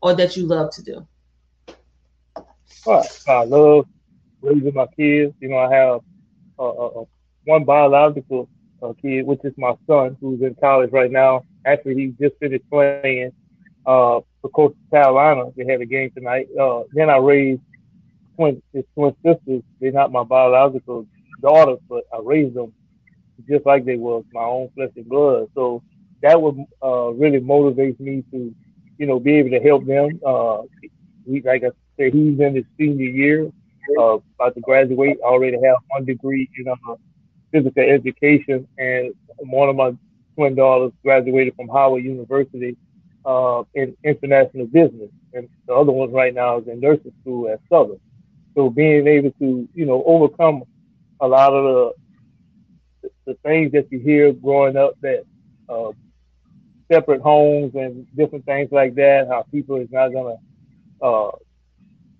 or 0.00 0.14
that 0.14 0.36
you 0.36 0.46
love 0.46 0.70
to 0.72 0.82
do? 0.82 1.06
Well, 2.84 3.06
I 3.28 3.44
love 3.44 3.86
raising 4.42 4.74
my 4.74 4.86
kids. 4.96 5.34
You 5.40 5.48
know, 5.48 5.58
I 5.58 5.74
have 5.74 6.00
uh, 6.58 6.68
uh, 6.68 7.04
one 7.44 7.64
biological 7.64 8.48
uh, 8.82 8.92
kid, 9.00 9.26
which 9.26 9.40
is 9.44 9.54
my 9.56 9.74
son, 9.86 10.16
who's 10.20 10.42
in 10.42 10.54
college 10.56 10.90
right 10.92 11.10
now. 11.10 11.44
Actually, 11.66 11.94
he 11.94 12.14
just 12.20 12.36
finished 12.38 12.68
playing 12.70 13.32
uh, 13.86 14.20
for 14.40 14.50
Coastal 14.54 14.76
Carolina. 14.90 15.44
They 15.56 15.64
had 15.64 15.80
a 15.80 15.86
game 15.86 16.10
tonight. 16.10 16.48
Uh, 16.58 16.82
then 16.92 17.10
I 17.10 17.16
raised 17.16 17.60
twin, 18.36 18.62
his 18.72 18.84
twin 18.94 19.14
sisters. 19.24 19.62
They're 19.80 19.92
not 19.92 20.12
my 20.12 20.24
biological 20.24 21.06
daughters, 21.40 21.78
but 21.88 22.04
I 22.12 22.18
raised 22.22 22.54
them 22.54 22.72
just 23.48 23.66
like 23.66 23.84
they 23.84 23.96
were 23.96 24.22
my 24.32 24.44
own 24.44 24.70
flesh 24.74 24.90
and 24.96 25.08
blood. 25.08 25.48
So 25.54 25.82
that 26.22 26.40
would 26.40 26.56
uh, 26.82 27.10
really 27.10 27.40
motivate 27.40 27.98
me 28.00 28.24
to, 28.30 28.54
you 28.98 29.06
know, 29.06 29.18
be 29.18 29.34
able 29.34 29.50
to 29.50 29.60
help 29.60 29.84
them. 29.86 30.20
Uh, 30.24 30.62
he, 31.26 31.40
like 31.42 31.64
I 31.64 31.70
said, 31.96 32.12
he's 32.12 32.38
in 32.40 32.54
his 32.54 32.64
senior 32.78 33.06
year, 33.06 33.50
uh, 33.98 34.18
about 34.38 34.54
to 34.54 34.60
graduate. 34.60 35.18
already 35.22 35.58
have 35.64 35.76
one 35.88 36.04
degree 36.04 36.48
in 36.58 36.68
uh, 36.68 36.94
physical 37.52 37.82
education, 37.82 38.66
and 38.78 39.12
one 39.38 39.68
of 39.68 39.76
my 39.76 39.92
twin 40.34 40.54
daughters 40.54 40.92
graduated 41.02 41.54
from 41.56 41.68
Howard 41.68 42.04
University 42.04 42.76
uh, 43.24 43.62
in 43.74 43.96
international 44.04 44.66
business, 44.66 45.10
and 45.32 45.48
the 45.66 45.74
other 45.74 45.92
one 45.92 46.12
right 46.12 46.34
now 46.34 46.58
is 46.58 46.68
in 46.68 46.80
nursing 46.80 47.12
school 47.22 47.48
at 47.48 47.60
Southern. 47.70 48.00
So 48.54 48.70
being 48.70 49.06
able 49.06 49.30
to, 49.32 49.68
you 49.74 49.86
know, 49.86 50.02
overcome 50.06 50.64
a 51.20 51.26
lot 51.28 51.52
of 51.54 51.64
the 51.64 53.10
the 53.26 53.34
things 53.44 53.72
that 53.72 53.90
you 53.90 53.98
hear 53.98 54.32
growing 54.32 54.76
up 54.76 54.94
that 55.02 55.24
uh, 55.68 55.90
separate 56.90 57.20
homes 57.22 57.74
and 57.74 58.06
different 58.16 58.44
things 58.44 58.70
like 58.72 58.94
that, 58.96 59.28
how 59.28 59.44
people 59.50 59.76
is 59.76 59.88
not 59.90 60.10
gonna 60.12 60.36
uh, 61.02 61.30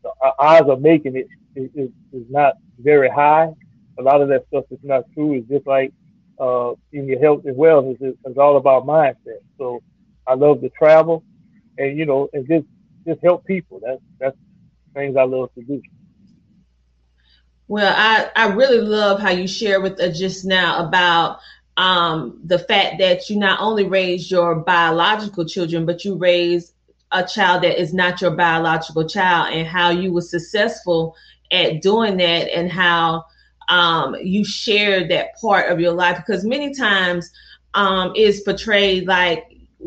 the 0.03 0.11
odds 0.39 0.69
of 0.69 0.81
making 0.81 1.17
it 1.17 1.29
is, 1.57 1.91
is 2.13 2.27
not 2.31 2.55
very 2.79 3.09
high 3.09 3.49
a 3.99 4.03
lot 4.03 4.21
of 4.21 4.29
that 4.29 4.47
stuff 4.49 4.65
is 4.71 4.79
not 4.83 5.05
true. 5.15 5.35
It's 5.35 5.49
just 5.49 5.67
like 5.67 5.93
uh, 6.39 6.73
in 6.93 7.07
your 7.07 7.21
health 7.21 7.43
and 7.45 7.57
wellness, 7.57 7.97
it's, 8.01 8.19
it's 8.25 8.39
all 8.39 8.57
about 8.57 8.87
mindset. 8.87 9.41
So 9.59 9.83
I 10.27 10.35
love 10.35 10.61
to 10.63 10.69
travel, 10.71 11.25
and 11.79 11.97
you 11.99 12.07
know, 12.07 12.29
and 12.33 12.47
just 12.49 12.67
just 13.07 13.21
help 13.23 13.45
people. 13.45 13.81
That's 13.85 14.01
that's 14.19 14.37
things 14.95 15.17
I 15.17 15.25
love 15.25 15.53
to 15.55 15.63
do. 15.63 15.83
Well, 17.69 17.95
I 17.97 18.31
I 18.37 18.53
really 18.53 18.81
love 18.81 19.21
how 19.21 19.31
you 19.31 19.47
share 19.47 19.81
with 19.81 20.01
us 20.01 20.19
just 20.19 20.45
now 20.45 20.87
about 20.87 21.39
um, 21.77 22.41
the 22.45 22.59
fact 22.59 22.99
that 22.99 23.29
you 23.29 23.37
not 23.37 23.61
only 23.61 23.85
raise 23.85 24.31
your 24.31 24.57
biological 24.57 25.45
children, 25.45 25.87
but 25.87 26.05
you 26.05 26.15
raise 26.15 26.73
a 27.11 27.25
child 27.25 27.63
that 27.63 27.81
is 27.81 27.95
not 27.95 28.21
your 28.21 28.33
biological 28.33 29.09
child, 29.09 29.55
and 29.55 29.67
how 29.67 29.91
you 29.91 30.13
were 30.13 30.21
successful 30.21 31.17
at 31.51 31.83
doing 31.83 32.17
that, 32.17 32.53
and 32.55 32.71
how 32.71 33.25
um, 33.69 34.17
you 34.23 34.45
share 34.45 35.07
that 35.09 35.39
part 35.41 35.71
of 35.71 35.81
your 35.81 35.93
life 35.93 36.17
because 36.19 36.45
many 36.45 36.75
times 36.75 37.31
um, 37.75 38.13
is 38.17 38.41
portrayed 38.41 39.07
like 39.07 39.45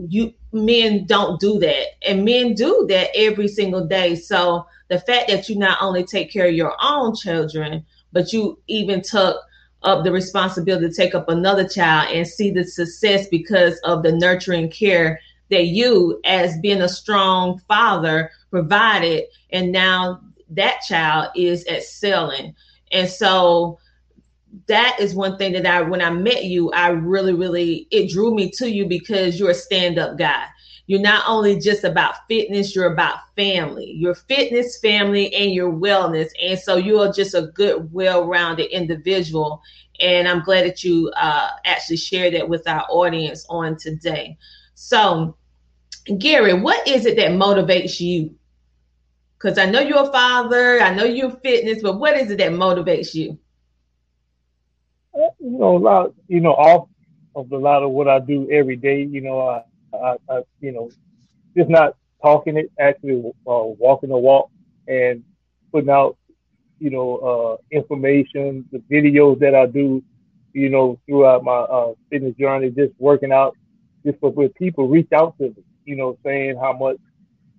you 0.07 0.34
men 0.51 1.05
don't 1.05 1.39
do 1.39 1.60
that 1.60 1.86
and 2.07 2.24
men 2.25 2.53
do 2.53 2.86
that 2.89 3.10
every 3.15 3.48
single 3.48 3.86
day. 3.86 4.15
So 4.15 4.65
the 4.89 5.00
fact 5.00 5.29
that 5.29 5.50
you 5.50 5.57
not 5.57 5.77
only 5.81 6.03
take 6.03 6.31
care 6.31 6.48
of 6.48 6.53
your 6.53 6.75
own 6.81 7.15
children 7.15 7.86
but 8.13 8.31
you 8.34 8.60
even 8.67 9.01
took 9.01 9.38
up 9.84 10.03
the 10.03 10.12
responsibility 10.12 10.88
to 10.88 10.93
take 10.93 11.13
up 11.13 11.29
another 11.29 11.67
child 11.67 12.10
and 12.12 12.27
see 12.27 12.50
the 12.50 12.63
success 12.63 13.27
because 13.27 13.79
of 13.84 14.03
the 14.03 14.12
nurturing 14.12 14.69
care 14.69 15.19
that 15.50 15.67
you 15.67 16.19
as 16.25 16.60
being 16.60 16.81
a 16.81 16.89
strong 16.89 17.60
father 17.67 18.31
provided 18.50 19.25
and 19.51 19.72
now 19.72 20.19
that 20.50 20.81
child 20.88 21.29
is 21.36 21.65
excelling 21.67 22.55
and 22.91 23.10
so 23.10 23.79
that 24.67 24.98
is 25.00 25.13
one 25.15 25.38
thing 25.38 25.53
that 25.53 25.65
I, 25.65 25.82
when 25.82 26.01
I 26.01 26.10
met 26.10 26.46
you, 26.46 26.72
I 26.72 26.89
really, 26.89 27.34
really, 27.34 27.88
it 27.91 28.10
drew 28.10 28.34
me 28.34 28.50
to 28.51 28.70
you 28.70 28.86
because 28.88 29.39
you're 29.39 29.51
a 29.51 29.56
stand 29.56 30.00
up 30.00 30.17
guy. 30.17 30.46
You're 30.88 31.01
not 31.01 31.25
only 31.27 31.60
just 31.60 31.84
about 31.84 32.15
fitness, 32.29 32.74
you're 32.75 32.91
about 32.94 33.17
family, 33.36 33.91
your 33.98 34.15
fitness, 34.15 34.79
family, 34.79 35.34
and 35.36 35.51
your 35.53 35.72
wellness. 35.72 36.29
And 36.41 36.58
so 36.58 36.77
you 36.77 37.00
are 37.00 37.12
just 37.12 37.36
a 37.36 37.51
good, 37.53 37.91
well 37.91 38.25
rounded 38.25 38.72
individual. 38.72 39.62
And 40.00 40.27
I'm 40.27 40.44
glad 40.44 40.65
that 40.65 40.84
you 40.84 41.12
uh, 41.17 41.50
actually 41.65 41.98
shared 41.98 42.34
that 42.36 42.48
with 42.48 42.67
our 42.67 42.86
audience 42.89 43.46
on 43.50 43.77
today. 43.77 44.38
So, 44.75 45.36
Gary, 46.17 46.53
what 46.53 46.88
is 46.88 47.06
it 47.06 47.17
that 47.17 47.32
motivates 47.32 48.00
you 48.00 48.34
because 49.38 49.58
I 49.58 49.65
know 49.65 49.79
you're 49.79 50.08
a 50.08 50.12
father, 50.12 50.82
I 50.82 50.94
know 50.94 51.03
you're 51.03 51.32
fitness, 51.32 51.82
but 51.82 52.00
what 52.00 52.17
is 52.17 52.32
it 52.32 52.38
that 52.39 52.51
motivates 52.51 53.13
you? 53.13 53.38
You 55.15 55.32
know, 55.39 55.77
a 55.77 55.79
lot, 55.79 56.13
you 56.27 56.41
know, 56.41 56.53
off 56.53 56.89
of 57.36 57.51
a 57.51 57.58
lot 57.58 57.84
of 57.84 57.91
what 57.91 58.08
I 58.08 58.20
do 58.20 58.50
every 58.51 58.75
day, 58.75 59.03
you 59.03 59.22
know, 59.22 59.39
I, 59.39 59.63
I, 59.96 60.17
I 60.29 60.41
you 60.60 60.72
know, 60.72 60.89
just 61.56 61.70
not 61.70 61.96
talking 62.22 62.58
it, 62.58 62.72
actually 62.79 63.24
uh, 63.48 63.63
walking 63.63 64.10
the 64.10 64.17
walk, 64.17 64.50
and 64.88 65.24
putting 65.72 65.89
out, 65.89 66.17
you 66.79 66.89
know, 66.89 67.17
uh, 67.17 67.58
information, 67.72 68.65
the 68.72 68.79
videos 68.91 69.39
that 69.39 69.53
I 69.53 69.67
do, 69.67 70.03
you 70.53 70.70
know, 70.70 71.00
throughout 71.06 71.44
my 71.44 71.58
uh, 71.58 71.94
fitness 72.10 72.36
journey, 72.36 72.72
just 72.72 72.94
working 72.98 73.32
out, 73.32 73.56
just 74.03 74.20
for 74.20 74.32
people 74.50 74.88
reach 74.88 75.12
out 75.12 75.38
to 75.38 75.50
me, 75.50 75.63
you 75.86 75.96
know, 75.96 76.17
saying 76.24 76.58
how 76.58 76.74
much, 76.74 76.98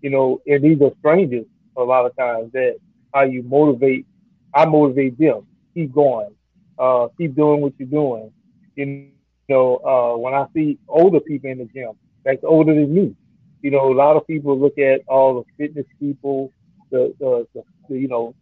you 0.01 0.11
know, 0.11 0.41
and 0.47 0.63
these 0.63 0.81
are 0.81 0.93
strangers 0.99 1.47
a 1.79 1.85
lot 1.85 2.07
of 2.07 2.17
times 2.17 2.53
that 2.53 2.77
how 3.15 3.23
you 3.23 3.43
motivate, 3.43 4.07
I 4.55 4.67
motivate 4.67 5.19
them, 5.19 5.47
keep 5.75 5.95
going, 5.95 6.35
uh, 6.79 7.09
keep 7.17 7.35
doing 7.35 7.61
what 7.61 7.73
you're 7.79 7.89
doing. 7.89 8.33
You 8.77 9.11
know, 9.49 9.77
uh, 9.77 10.17
when 10.19 10.35
I 10.35 10.47
see 10.55 10.79
older 10.89 11.21
people 11.21 11.51
in 11.51 11.59
the 11.59 11.65
gym, 11.67 11.93
that's 12.25 12.45
older 12.45 12.75
than 12.75 12.95
me, 12.95 13.15
you 13.63 13.71
know, 13.71 13.93
a 13.93 13.95
lot 13.95 14.17
of 14.17 14.27
people 14.27 14.59
look 14.59 14.79
at 14.79 15.01
all 15.09 15.43
the 15.43 15.45
fitness 15.57 15.87
people, 15.99 16.53
the, 16.91 17.15
the, 17.19 17.47
the, 17.55 17.63
the 17.89 17.99
you 17.99 18.09
know, 18.09 18.35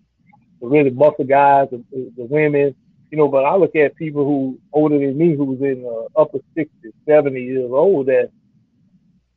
the 0.60 0.66
really 0.66 0.90
muscle 0.90 1.24
guys, 1.24 1.68
the, 1.70 1.82
the, 2.16 2.24
women, 2.24 2.74
you 3.10 3.18
know, 3.18 3.28
but 3.28 3.44
I 3.44 3.56
look 3.56 3.76
at 3.76 3.96
people 3.96 4.24
who 4.24 4.58
older 4.72 4.98
than 4.98 5.16
me, 5.16 5.34
who's 5.34 5.60
in 5.60 5.86
uh, 5.86 6.20
upper 6.20 6.38
60s, 6.56 6.68
70 7.08 7.40
years 7.40 7.70
old, 7.70 8.06
that 8.06 8.30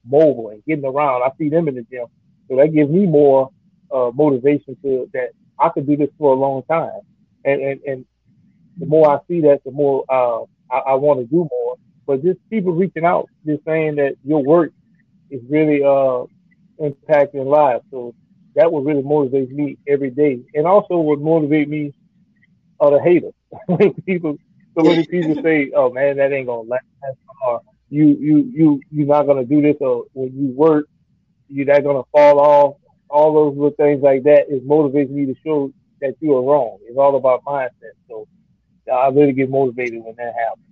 mobile 0.06 0.50
and 0.50 0.64
getting 0.66 0.86
around. 0.86 1.24
I 1.24 1.30
see 1.38 1.50
them 1.50 1.68
in 1.68 1.76
the 1.76 1.84
gym, 1.84 2.08
so 2.50 2.58
that 2.58 2.74
gives 2.74 2.90
me 2.90 3.06
more 3.06 3.52
uh, 3.94 4.12
motivation 4.14 4.78
to 4.84 5.10
that 5.14 5.30
I 5.60 5.70
could 5.70 5.88
do 5.88 5.98
this 5.98 6.10
for 6.18 6.34
a 6.34 6.36
long 6.40 6.64
time. 6.70 7.02
And 7.46 7.62
and, 7.62 7.82
and 7.86 8.06
the 8.78 8.86
more 8.86 9.10
I 9.10 9.20
see 9.28 9.42
that, 9.42 9.62
the 9.66 9.72
more 9.72 10.06
uh, 10.10 10.44
I, 10.74 10.92
I 10.92 10.94
want 10.96 11.20
to 11.20 11.26
do 11.26 11.48
more. 11.52 11.76
But 12.08 12.24
just 12.24 12.40
people 12.50 12.74
reaching 12.74 13.06
out, 13.06 13.30
just 13.46 13.64
saying 13.66 13.96
that 13.96 14.16
your 14.24 14.44
work 14.44 14.72
is 15.30 15.42
really 15.50 15.84
uh, 15.84 16.26
impacting 16.82 17.46
lives. 17.46 17.84
So 17.92 18.16
that 18.56 18.72
would 18.72 18.86
really 18.86 19.04
motivate 19.04 19.52
me 19.52 19.78
every 19.88 20.10
day, 20.10 20.40
and 20.56 20.66
also 20.66 20.98
would 21.00 21.22
motivate 21.22 21.70
me 21.70 21.94
are 22.80 22.92
the 22.92 23.02
haters. 23.02 23.34
people, 24.06 24.38
so 24.78 24.84
many 24.84 25.06
people 25.06 25.36
say, 25.44 25.72
"Oh 25.76 25.92
man, 25.92 26.18
that 26.18 26.32
ain't 26.32 26.48
gonna 26.48 26.68
last," 26.68 26.84
or 27.46 27.62
"You, 27.90 28.18
you, 28.20 28.52
you, 28.54 28.82
you're 28.92 29.08
not 29.08 29.28
gonna 29.28 29.46
do 29.46 29.62
this," 29.62 29.76
or 29.82 30.06
"When 30.14 30.32
you 30.36 30.48
work, 30.56 30.88
you're 31.48 31.66
not 31.66 31.84
gonna 31.84 32.04
fall 32.12 32.40
off." 32.40 32.76
All 33.10 33.34
those 33.34 33.56
little 33.56 33.72
things 33.72 34.02
like 34.02 34.24
that 34.24 34.46
is 34.50 34.62
motivating 34.64 35.16
me 35.16 35.26
to 35.26 35.36
show 35.44 35.72
that 36.02 36.16
you 36.20 36.36
are 36.36 36.44
wrong. 36.44 36.78
It's 36.84 36.98
all 36.98 37.16
about 37.16 37.44
mindset. 37.44 37.96
So 38.08 38.28
I 38.92 39.08
really 39.10 39.34
get 39.34 39.50
motivated 39.50 40.04
when 40.04 40.16
that 40.18 40.34
happens. 40.34 40.66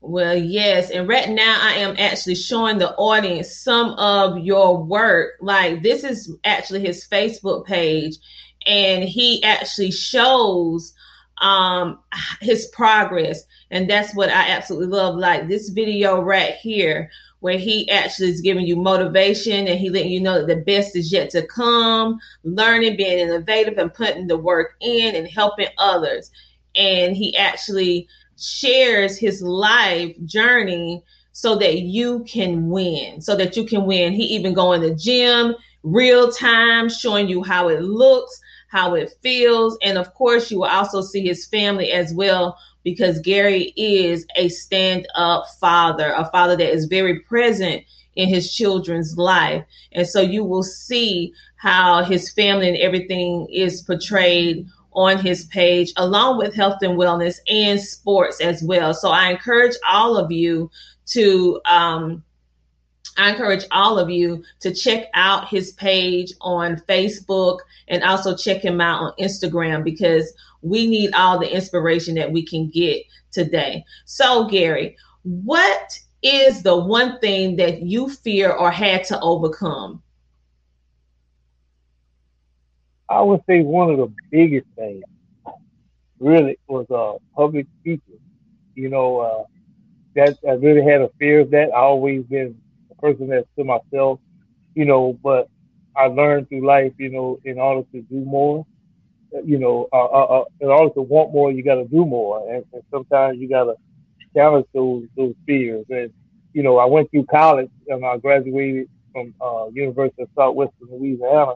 Well, 0.00 0.36
yes. 0.36 0.90
And 0.90 1.08
right 1.08 1.28
now, 1.28 1.58
I 1.60 1.74
am 1.78 1.96
actually 1.98 2.36
showing 2.36 2.78
the 2.78 2.94
audience 2.94 3.56
some 3.56 3.90
of 3.92 4.38
your 4.38 4.82
work. 4.82 5.32
Like, 5.40 5.82
this 5.82 6.04
is 6.04 6.32
actually 6.44 6.80
his 6.80 7.06
Facebook 7.08 7.66
page, 7.66 8.16
and 8.66 9.04
he 9.04 9.42
actually 9.42 9.90
shows 9.90 10.92
um 11.42 11.98
his 12.40 12.66
progress 12.68 13.44
and 13.70 13.90
that's 13.90 14.14
what 14.14 14.30
i 14.30 14.48
absolutely 14.48 14.86
love 14.86 15.16
like 15.16 15.46
this 15.48 15.68
video 15.68 16.18
right 16.18 16.54
here 16.54 17.10
where 17.46 17.58
he 17.58 17.88
actually 17.90 18.28
is 18.28 18.40
giving 18.40 18.66
you 18.66 18.74
motivation 18.74 19.68
and 19.68 19.78
he 19.78 19.88
letting 19.88 20.10
you 20.10 20.20
know 20.20 20.40
that 20.40 20.48
the 20.48 20.62
best 20.64 20.96
is 20.96 21.12
yet 21.12 21.30
to 21.30 21.46
come 21.46 22.18
learning 22.42 22.96
being 22.96 23.20
innovative 23.20 23.78
and 23.78 23.94
putting 23.94 24.26
the 24.26 24.36
work 24.36 24.74
in 24.80 25.14
and 25.14 25.28
helping 25.28 25.68
others 25.78 26.32
and 26.74 27.16
he 27.16 27.36
actually 27.36 28.08
shares 28.36 29.16
his 29.16 29.40
life 29.42 30.12
journey 30.24 31.04
so 31.30 31.54
that 31.54 31.82
you 31.82 32.24
can 32.24 32.68
win, 32.68 33.20
so 33.20 33.36
that 33.36 33.56
you 33.56 33.64
can 33.64 33.86
win. 33.86 34.12
He 34.12 34.24
even 34.24 34.52
go 34.52 34.72
in 34.72 34.80
the 34.80 34.94
gym 34.94 35.54
real 35.84 36.32
time, 36.32 36.88
showing 36.88 37.28
you 37.28 37.44
how 37.44 37.68
it 37.68 37.80
looks, 37.80 38.40
how 38.68 38.94
it 38.94 39.14
feels, 39.22 39.78
and 39.82 39.96
of 39.96 40.12
course, 40.14 40.50
you 40.50 40.58
will 40.58 40.64
also 40.64 41.00
see 41.00 41.24
his 41.24 41.46
family 41.46 41.92
as 41.92 42.12
well 42.12 42.58
because 42.86 43.18
Gary 43.18 43.72
is 43.76 44.24
a 44.36 44.48
stand-up 44.48 45.46
father, 45.60 46.12
a 46.16 46.30
father 46.30 46.56
that 46.56 46.72
is 46.72 46.84
very 46.84 47.18
present 47.18 47.82
in 48.14 48.28
his 48.28 48.54
children's 48.54 49.18
life. 49.18 49.64
And 49.90 50.06
so 50.06 50.20
you 50.20 50.44
will 50.44 50.62
see 50.62 51.34
how 51.56 52.04
his 52.04 52.30
family 52.30 52.68
and 52.68 52.76
everything 52.76 53.48
is 53.50 53.82
portrayed 53.82 54.68
on 54.92 55.18
his 55.18 55.46
page, 55.46 55.92
along 55.96 56.38
with 56.38 56.54
health 56.54 56.78
and 56.80 56.96
wellness 56.96 57.38
and 57.50 57.80
sports 57.80 58.40
as 58.40 58.62
well. 58.62 58.94
So 58.94 59.08
I 59.08 59.30
encourage 59.32 59.74
all 59.90 60.16
of 60.16 60.30
you 60.30 60.70
to 61.06 61.60
um, 61.68 62.22
I 63.16 63.30
encourage 63.30 63.64
all 63.72 63.98
of 63.98 64.10
you 64.10 64.44
to 64.60 64.72
check 64.72 65.06
out 65.14 65.48
his 65.48 65.72
page 65.72 66.32
on 66.40 66.76
Facebook 66.88 67.58
and 67.88 68.04
also 68.04 68.36
check 68.36 68.62
him 68.62 68.80
out 68.80 69.02
on 69.02 69.12
Instagram 69.18 69.82
because 69.82 70.32
we 70.62 70.86
need 70.86 71.12
all 71.14 71.38
the 71.38 71.52
inspiration 71.54 72.14
that 72.16 72.30
we 72.32 72.44
can 72.44 72.68
get 72.70 73.02
today. 73.32 73.84
So, 74.04 74.46
Gary, 74.48 74.96
what 75.22 75.98
is 76.22 76.62
the 76.62 76.76
one 76.76 77.18
thing 77.20 77.56
that 77.56 77.82
you 77.82 78.08
fear 78.08 78.50
or 78.52 78.70
had 78.70 79.04
to 79.04 79.20
overcome? 79.20 80.02
I 83.08 83.22
would 83.22 83.42
say 83.48 83.62
one 83.62 83.90
of 83.90 83.98
the 83.98 84.12
biggest 84.30 84.66
things 84.76 85.04
really 86.18 86.58
was 86.68 86.86
uh, 86.90 87.18
public 87.36 87.66
speaking. 87.80 88.18
You 88.74 88.88
know, 88.90 89.18
uh, 89.18 89.44
that 90.14 90.36
I 90.48 90.52
really 90.52 90.82
had 90.82 91.02
a 91.02 91.10
fear 91.18 91.40
of 91.40 91.50
that. 91.50 91.70
I 91.74 91.80
always 91.80 92.24
been 92.24 92.56
a 92.90 92.94
person 92.96 93.28
that's 93.28 93.46
to 93.58 93.64
myself, 93.64 94.20
you 94.74 94.84
know, 94.84 95.18
but 95.22 95.48
I 95.96 96.06
learned 96.06 96.48
through 96.48 96.66
life, 96.66 96.92
you 96.98 97.10
know, 97.10 97.38
in 97.44 97.58
order 97.58 97.86
to 97.92 98.02
do 98.02 98.16
more, 98.24 98.66
you 99.44 99.58
know, 99.58 99.88
uh, 99.92 100.04
uh, 100.04 100.24
uh, 100.40 100.44
in 100.60 100.68
order 100.68 100.92
to 100.94 101.02
want 101.02 101.32
more, 101.32 101.52
you 101.52 101.62
got 101.62 101.76
to 101.76 101.84
do 101.84 102.04
more, 102.04 102.48
and, 102.52 102.64
and 102.72 102.82
sometimes 102.90 103.38
you 103.38 103.48
got 103.48 103.64
to 103.64 103.74
challenge 104.34 104.66
those 104.72 105.04
those 105.16 105.34
fears. 105.46 105.84
And 105.90 106.12
you 106.52 106.62
know, 106.62 106.78
I 106.78 106.86
went 106.86 107.10
through 107.10 107.26
college 107.26 107.70
and 107.88 108.04
I 108.04 108.16
graduated 108.18 108.88
from 109.12 109.34
uh, 109.40 109.66
University 109.72 110.22
of 110.22 110.28
Southwestern 110.36 110.88
Louisiana, 110.90 111.54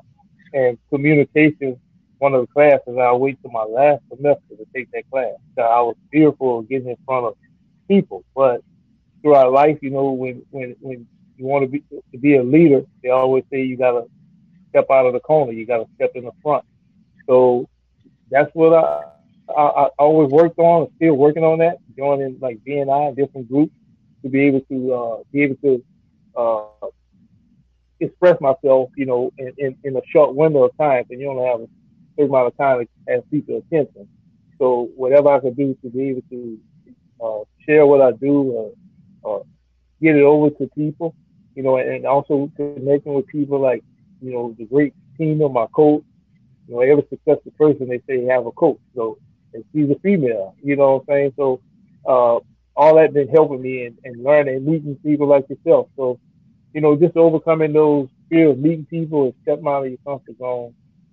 and 0.53 0.79
communication, 0.91 1.79
one 2.19 2.35
of 2.35 2.43
the 2.43 2.47
classes, 2.49 2.97
I 3.01 3.13
wait 3.13 3.41
till 3.41 3.51
my 3.51 3.65
last 3.65 4.03
semester 4.11 4.57
to 4.57 4.67
take 4.75 4.91
that 4.93 5.09
class. 5.11 5.35
So 5.57 5.63
I 5.63 5.81
was 5.81 5.97
fearful 6.13 6.59
of 6.61 6.69
getting 6.69 6.89
in 6.91 6.97
front 7.07 7.27
of 7.27 7.35
people. 7.89 8.25
But 8.35 8.63
throughout 9.23 9.53
life, 9.53 9.79
you 9.83 9.91
know, 9.91 10.11
when 10.11 10.43
when 10.51 10.77
when 10.81 11.07
you 11.37 11.47
want 11.47 11.65
to 11.65 11.69
be 11.69 11.83
to 12.13 12.19
be 12.19 12.37
a 12.37 12.43
leader, 12.43 12.83
they 13.03 13.11
always 13.11 13.45
say 13.51 13.63
you 13.63 13.77
gotta 13.77 14.05
step 14.71 14.87
out 14.91 15.07
of 15.07 15.13
the 15.13 15.21
corner, 15.21 15.53
you 15.53 15.67
gotta 15.67 15.87
step 15.97 16.13
in 16.15 16.25
the 16.25 16.33
front. 16.43 16.65
So 17.31 17.69
that's 18.29 18.51
what 18.55 18.75
I 18.75 19.05
I, 19.57 19.63
I 19.63 19.89
always 19.99 20.31
worked 20.31 20.59
on, 20.59 20.83
and 20.83 20.93
still 20.97 21.15
working 21.15 21.45
on 21.45 21.59
that, 21.59 21.79
joining 21.97 22.39
like 22.41 22.59
BNI, 22.67 23.17
different 23.17 23.49
groups 23.49 23.73
to 24.23 24.29
be 24.29 24.43
able 24.43 24.61
to 24.63 24.95
uh, 24.95 25.17
be 25.33 25.43
able 25.43 25.57
to 25.57 25.85
uh, 26.37 26.89
express 28.01 28.41
myself, 28.41 28.91
you 28.97 29.07
know, 29.07 29.33
in, 29.39 29.53
in, 29.59 29.77
in 29.85 29.97
a 29.97 30.01
short 30.13 30.35
window 30.35 30.65
of 30.65 30.77
time, 30.77 31.05
and 31.11 31.21
you 31.21 31.31
only 31.31 31.47
have 31.47 31.61
a 31.61 31.69
certain 32.17 32.31
amount 32.31 32.49
of 32.49 32.57
time 32.57 32.81
to 32.81 33.13
have 33.13 33.31
people 33.31 33.59
attention. 33.59 34.09
So 34.59 34.91
whatever 34.97 35.29
I 35.31 35.41
can 35.41 35.55
do 35.55 35.77
to 35.83 35.89
be 35.89 36.11
able 36.11 36.23
to 36.31 36.59
uh, 37.25 37.45
share 37.65 37.87
what 37.87 38.01
I 38.01 38.13
do 38.13 38.43
or, 38.43 38.73
or 39.23 39.47
get 40.03 40.17
it 40.17 40.23
over 40.23 40.51
to 40.51 40.67
people, 40.77 41.15
you 41.55 41.63
know, 41.63 41.77
and 41.77 42.07
also 42.07 42.51
connecting 42.57 43.15
with 43.15 43.27
people 43.29 43.61
like, 43.61 43.83
you 44.21 44.33
know, 44.33 44.55
the 44.59 44.65
great 44.65 44.95
team 45.17 45.41
of 45.43 45.53
my 45.53 45.67
coach. 45.75 46.05
You 46.71 46.77
know, 46.77 46.81
every 46.83 47.05
successful 47.11 47.53
person 47.59 47.89
they 47.89 48.01
say 48.07 48.25
have 48.27 48.47
a 48.47 48.53
coach. 48.53 48.79
So 48.95 49.19
and 49.53 49.65
she's 49.73 49.91
a 49.91 49.99
female, 49.99 50.55
you 50.63 50.77
know 50.77 50.93
what 50.93 51.01
I'm 51.01 51.07
saying? 51.09 51.33
So 51.37 51.61
uh, 52.07 52.39
all 52.77 52.95
that 52.95 53.13
been 53.13 53.29
helping 53.29 53.61
me 53.61 53.87
and, 53.87 53.99
and 54.05 54.23
learning 54.23 54.57
and 54.57 54.67
meeting 54.67 54.97
people 55.05 55.27
like 55.27 55.49
yourself. 55.51 55.89
So 55.97 56.21
you 56.73 56.81
know, 56.81 56.97
just 56.97 57.17
overcoming 57.17 57.73
those 57.73 58.09
fear 58.29 58.51
of 58.51 58.59
meeting 58.59 58.87
people 58.87 59.25
and 59.25 59.35
stepping 59.43 59.67
out 59.67 59.85
of 59.85 59.89
your 59.89 59.99
comfort 60.07 60.39
zone 60.39 60.73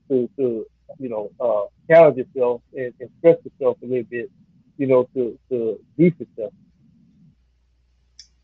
to, 0.10 0.30
to 0.38 0.66
you 1.00 1.10
know, 1.10 1.32
uh, 1.40 1.66
challenge 1.92 2.18
yourself 2.18 2.62
and, 2.74 2.94
and 3.00 3.10
express 3.10 3.38
yourself 3.44 3.78
a 3.82 3.86
little 3.86 4.04
bit, 4.04 4.30
you 4.78 4.86
know, 4.86 5.10
to, 5.16 5.38
to 5.50 5.80
be 5.98 6.10
successful. 6.12 6.54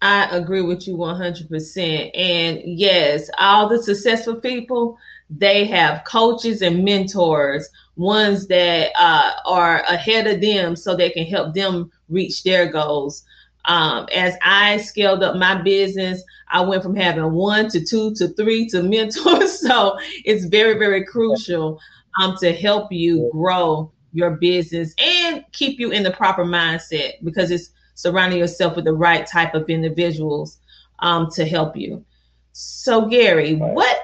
I 0.02 0.28
agree 0.36 0.62
with 0.62 0.86
you 0.86 0.98
100%. 0.98 2.12
And 2.14 2.62
yes, 2.66 3.30
all 3.38 3.70
the 3.70 3.82
successful 3.82 4.36
people, 4.36 4.98
they 5.38 5.66
have 5.66 6.04
coaches 6.06 6.62
and 6.62 6.84
mentors, 6.84 7.68
ones 7.96 8.48
that 8.48 8.92
uh, 8.98 9.34
are 9.46 9.82
ahead 9.84 10.28
of 10.28 10.42
them 10.42 10.76
so 10.76 10.96
they 10.96 11.10
can 11.10 11.26
help 11.26 11.54
them 11.54 11.92
reach 12.10 12.44
their 12.44 12.72
goals. 12.72 13.24
Um, 13.66 14.08
as 14.14 14.36
I 14.42 14.78
scaled 14.78 15.24
up 15.24 15.38
my 15.38 15.62
business, 15.62 16.22
I 16.50 16.62
went 16.62 16.84
from 16.84 16.96
having 16.96 17.32
one 17.32 17.70
to 17.70 17.84
two 17.84 18.14
to 18.16 18.30
three 18.30 18.68
to 18.70 18.84
mentors. 18.84 19.60
so 19.68 19.98
it's 20.26 20.46
very, 20.46 20.78
very 20.78 21.06
crucial 21.06 21.80
um, 22.22 22.36
to 22.42 22.54
help 22.54 22.92
you 22.92 23.30
grow 23.32 23.92
your 24.12 24.32
business 24.32 24.94
and 25.00 25.44
keep 25.54 25.80
you 25.80 25.92
in 25.92 26.04
the 26.04 26.12
proper 26.12 26.46
mindset 26.46 27.14
because 27.24 27.50
it's 27.50 27.72
surrounding 27.96 28.38
yourself 28.40 28.76
with 28.76 28.86
the 28.86 28.94
right 28.94 29.26
type 29.26 29.56
of 29.56 29.70
individuals 29.70 30.60
um, 31.00 31.30
to 31.32 31.46
help 31.46 31.76
you. 31.76 32.04
So 32.52 33.08
Gary, 33.08 33.56
what 33.56 34.03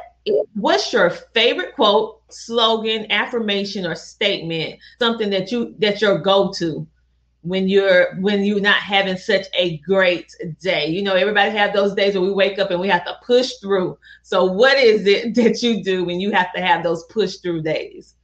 what's 0.54 0.92
your 0.92 1.10
favorite 1.10 1.76
quote, 1.76 2.22
slogan, 2.30 3.12
affirmation, 3.12 3.86
or 3.86 3.96
statement? 3.96 4.80
Something 5.00 5.30
that 5.32 5.52
you 5.52 5.76
that 5.80 6.02
your 6.02 6.20
go 6.20 6.52
to 6.54 6.88
when 7.42 7.70
you're 7.70 8.16
when 8.20 8.44
you're 8.44 8.60
not 8.60 8.78
having 8.78 9.18
such 9.18 9.48
a 9.54 9.78
great 9.80 10.36
day. 10.62 10.88
You 10.88 11.04
know, 11.04 11.16
everybody 11.16 11.52
have 11.52 11.74
those 11.74 11.94
days 11.94 12.14
where 12.14 12.24
we 12.24 12.32
wake 12.32 12.60
up 12.60 12.72
and 12.72 12.80
we 12.80 12.90
have 12.90 13.06
to 13.06 13.18
push 13.26 13.54
through. 13.62 13.98
So 14.24 14.46
what 14.46 14.78
is 14.78 15.08
it 15.08 15.36
that 15.36 15.64
you 15.64 15.84
do 15.84 16.04
when 16.04 16.20
you 16.20 16.32
have 16.32 16.54
to 16.54 16.62
have 16.62 16.84
those 16.84 17.04
push 17.06 17.38
through 17.38 17.62
days? 17.62 18.16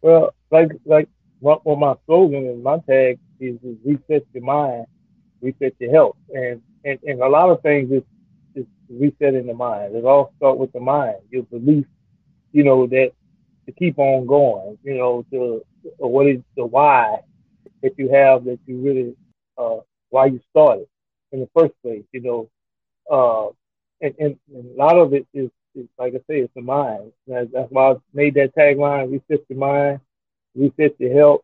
Well, 0.00 0.34
like 0.50 0.70
like 0.84 1.08
what 1.40 1.64
well, 1.64 1.76
my 1.76 1.94
slogan 2.06 2.46
and 2.46 2.62
my 2.62 2.78
tag 2.88 3.18
is, 3.40 3.56
is 3.62 3.76
reset 3.84 4.26
your 4.32 4.44
mind, 4.44 4.86
reset 5.40 5.74
your 5.78 5.92
health. 5.92 6.16
And 6.34 6.62
and, 6.84 6.98
and 7.02 7.20
a 7.20 7.28
lot 7.28 7.50
of 7.50 7.60
things 7.62 7.90
is 7.90 8.02
is 8.58 8.66
resetting 8.88 9.46
the 9.46 9.54
mind. 9.54 9.94
It 9.94 10.04
all 10.04 10.32
starts 10.36 10.58
with 10.58 10.72
the 10.72 10.80
mind, 10.80 11.16
your 11.30 11.44
belief, 11.44 11.86
you 12.52 12.64
know, 12.64 12.86
that 12.86 13.12
to 13.66 13.72
keep 13.72 13.98
on 13.98 14.26
going, 14.26 14.78
you 14.82 14.96
know, 14.96 15.24
to 15.30 15.62
what 15.98 16.26
is 16.26 16.40
the 16.56 16.64
why 16.64 17.20
that 17.82 17.98
you 17.98 18.10
have 18.10 18.44
that 18.44 18.58
you 18.66 18.78
really 18.78 19.14
uh, 19.56 19.80
why 20.10 20.26
you 20.26 20.40
started 20.50 20.86
in 21.32 21.40
the 21.40 21.48
first 21.54 21.74
place, 21.82 22.04
you 22.12 22.20
know. 22.20 22.48
Uh, 23.10 23.50
and, 24.00 24.14
and, 24.18 24.38
and, 24.54 24.74
a 24.74 24.78
lot 24.78 24.96
of 24.96 25.12
it 25.12 25.26
is, 25.34 25.50
is, 25.74 25.86
like 25.98 26.14
I 26.14 26.18
say, 26.28 26.40
it's 26.40 26.54
the 26.54 26.62
mind. 26.62 27.12
That's, 27.26 27.50
that's 27.52 27.70
why 27.70 27.92
I 27.92 27.94
made 28.12 28.34
that 28.34 28.54
tagline: 28.54 29.10
reset 29.12 29.44
your 29.48 29.58
mind, 29.58 30.00
reset 30.54 30.98
your 30.98 31.14
health. 31.14 31.40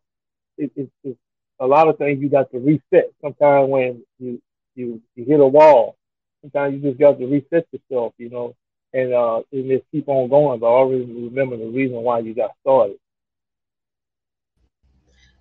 It, 0.56 0.70
it, 0.76 0.90
it's 1.02 1.18
a 1.60 1.66
lot 1.66 1.88
of 1.88 1.98
things 1.98 2.20
you 2.20 2.28
got 2.28 2.50
to 2.52 2.58
reset. 2.58 3.12
Sometimes 3.22 3.68
when 3.68 4.02
you 4.18 4.40
you 4.74 5.00
you 5.14 5.24
hit 5.24 5.40
a 5.40 5.46
wall, 5.46 5.96
sometimes 6.44 6.74
you 6.74 6.90
just 6.90 7.00
got 7.00 7.18
to 7.18 7.26
reset 7.26 7.66
yourself, 7.72 8.12
you 8.18 8.28
know, 8.28 8.54
and 8.92 9.12
uh, 9.12 9.42
and 9.52 9.68
just 9.68 9.84
keep 9.90 10.08
on 10.08 10.28
going. 10.28 10.60
But 10.60 10.66
always 10.66 11.06
remember 11.08 11.56
the 11.56 11.66
reason 11.66 11.96
why 11.96 12.20
you 12.20 12.34
got 12.34 12.52
started. 12.60 12.96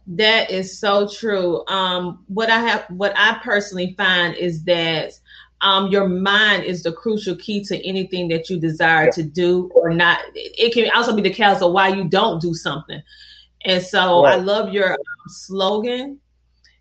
That 0.08 0.52
is 0.52 0.80
so 0.80 1.08
true. 1.08 1.66
Um, 1.68 2.26
what 2.28 2.50
I 2.50 2.60
have, 2.60 2.86
what 2.90 3.14
I 3.16 3.40
personally 3.42 3.96
find 3.98 4.36
is 4.36 4.64
that 4.66 5.14
um, 5.62 5.88
your 5.88 6.10
mind 6.10 6.66
is 6.66 6.84
the 6.84 6.92
crucial 6.92 7.38
key 7.38 7.64
to 7.66 7.88
anything 7.88 8.28
that 8.28 8.50
you 8.50 8.60
desire 8.60 9.06
yeah. 9.06 9.12
to 9.12 9.24
do 9.24 9.72
or 9.74 9.94
not. 9.94 10.20
It 10.36 10.74
can 10.74 10.92
also 10.94 11.16
be 11.16 11.22
the 11.22 11.34
cause 11.34 11.62
of 11.62 11.72
why 11.72 11.88
you 11.88 12.04
don't 12.04 12.42
do 12.42 12.54
something. 12.54 13.02
And 13.64 13.82
so 13.82 14.24
right. 14.24 14.34
I 14.34 14.36
love 14.42 14.74
your 14.74 14.92
um, 14.92 14.98
slogan. 15.28 16.20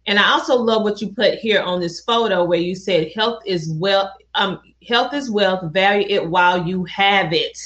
And 0.06 0.18
I 0.18 0.30
also 0.32 0.56
love 0.56 0.82
what 0.82 1.00
you 1.00 1.12
put 1.12 1.34
here 1.34 1.62
on 1.62 1.80
this 1.80 2.00
photo 2.00 2.44
where 2.44 2.58
you 2.58 2.74
said 2.74 3.12
health 3.14 3.42
is 3.46 3.70
wealth, 3.72 4.10
um, 4.34 4.60
health 4.86 5.14
is 5.14 5.30
wealth, 5.30 5.72
value 5.72 6.06
it 6.08 6.28
while 6.28 6.66
you 6.66 6.84
have 6.84 7.32
it. 7.32 7.58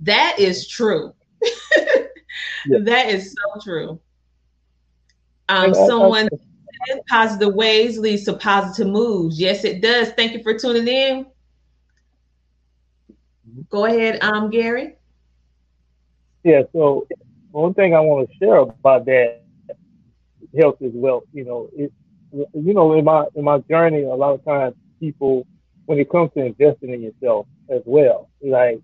That 0.00 0.36
is 0.38 0.68
true. 0.68 1.14
yeah. 2.66 2.78
That 2.80 3.08
is 3.08 3.34
so 3.34 3.60
true. 3.60 4.00
Um, 5.48 5.74
someone 5.74 6.28
positive 7.08 7.54
ways 7.54 7.98
leads 7.98 8.24
to 8.24 8.34
positive 8.34 8.92
moves. 8.92 9.40
Yes, 9.40 9.64
it 9.64 9.80
does. 9.80 10.10
Thank 10.10 10.32
you 10.32 10.42
for 10.42 10.58
tuning 10.58 10.88
in. 10.88 11.26
Go 13.68 13.84
ahead, 13.84 14.22
um, 14.22 14.50
Gary. 14.50 14.96
Yeah, 16.42 16.62
so 16.72 17.06
one 17.50 17.74
thing 17.74 17.94
I 17.94 18.00
want 18.00 18.28
to 18.28 18.36
share 18.38 18.56
about 18.56 19.04
that 19.06 19.41
health 20.58 20.76
is 20.80 20.92
wealth. 20.94 21.24
You 21.32 21.44
know, 21.44 21.70
it 21.76 21.92
you 22.32 22.74
know, 22.74 22.94
in 22.94 23.04
my 23.04 23.26
in 23.34 23.44
my 23.44 23.58
journey, 23.70 24.02
a 24.02 24.08
lot 24.14 24.34
of 24.34 24.44
times 24.44 24.74
people 25.00 25.46
when 25.86 25.98
it 25.98 26.10
comes 26.10 26.30
to 26.34 26.44
investing 26.44 26.92
in 26.92 27.02
yourself 27.02 27.46
as 27.70 27.82
well, 27.84 28.30
like 28.42 28.80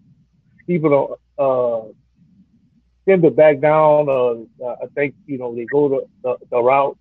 people 0.67 0.91
don't 0.91 1.21
uh 1.39 1.89
tend 3.09 3.23
to 3.23 3.31
back 3.31 3.61
down. 3.61 4.09
Uh, 4.09 4.67
I 4.83 4.87
think 4.95 5.15
you 5.27 5.39
know 5.39 5.55
they 5.55 5.67
go 5.67 5.89
the, 5.89 6.07
the, 6.23 6.37
the 6.51 6.63
route, 6.63 6.99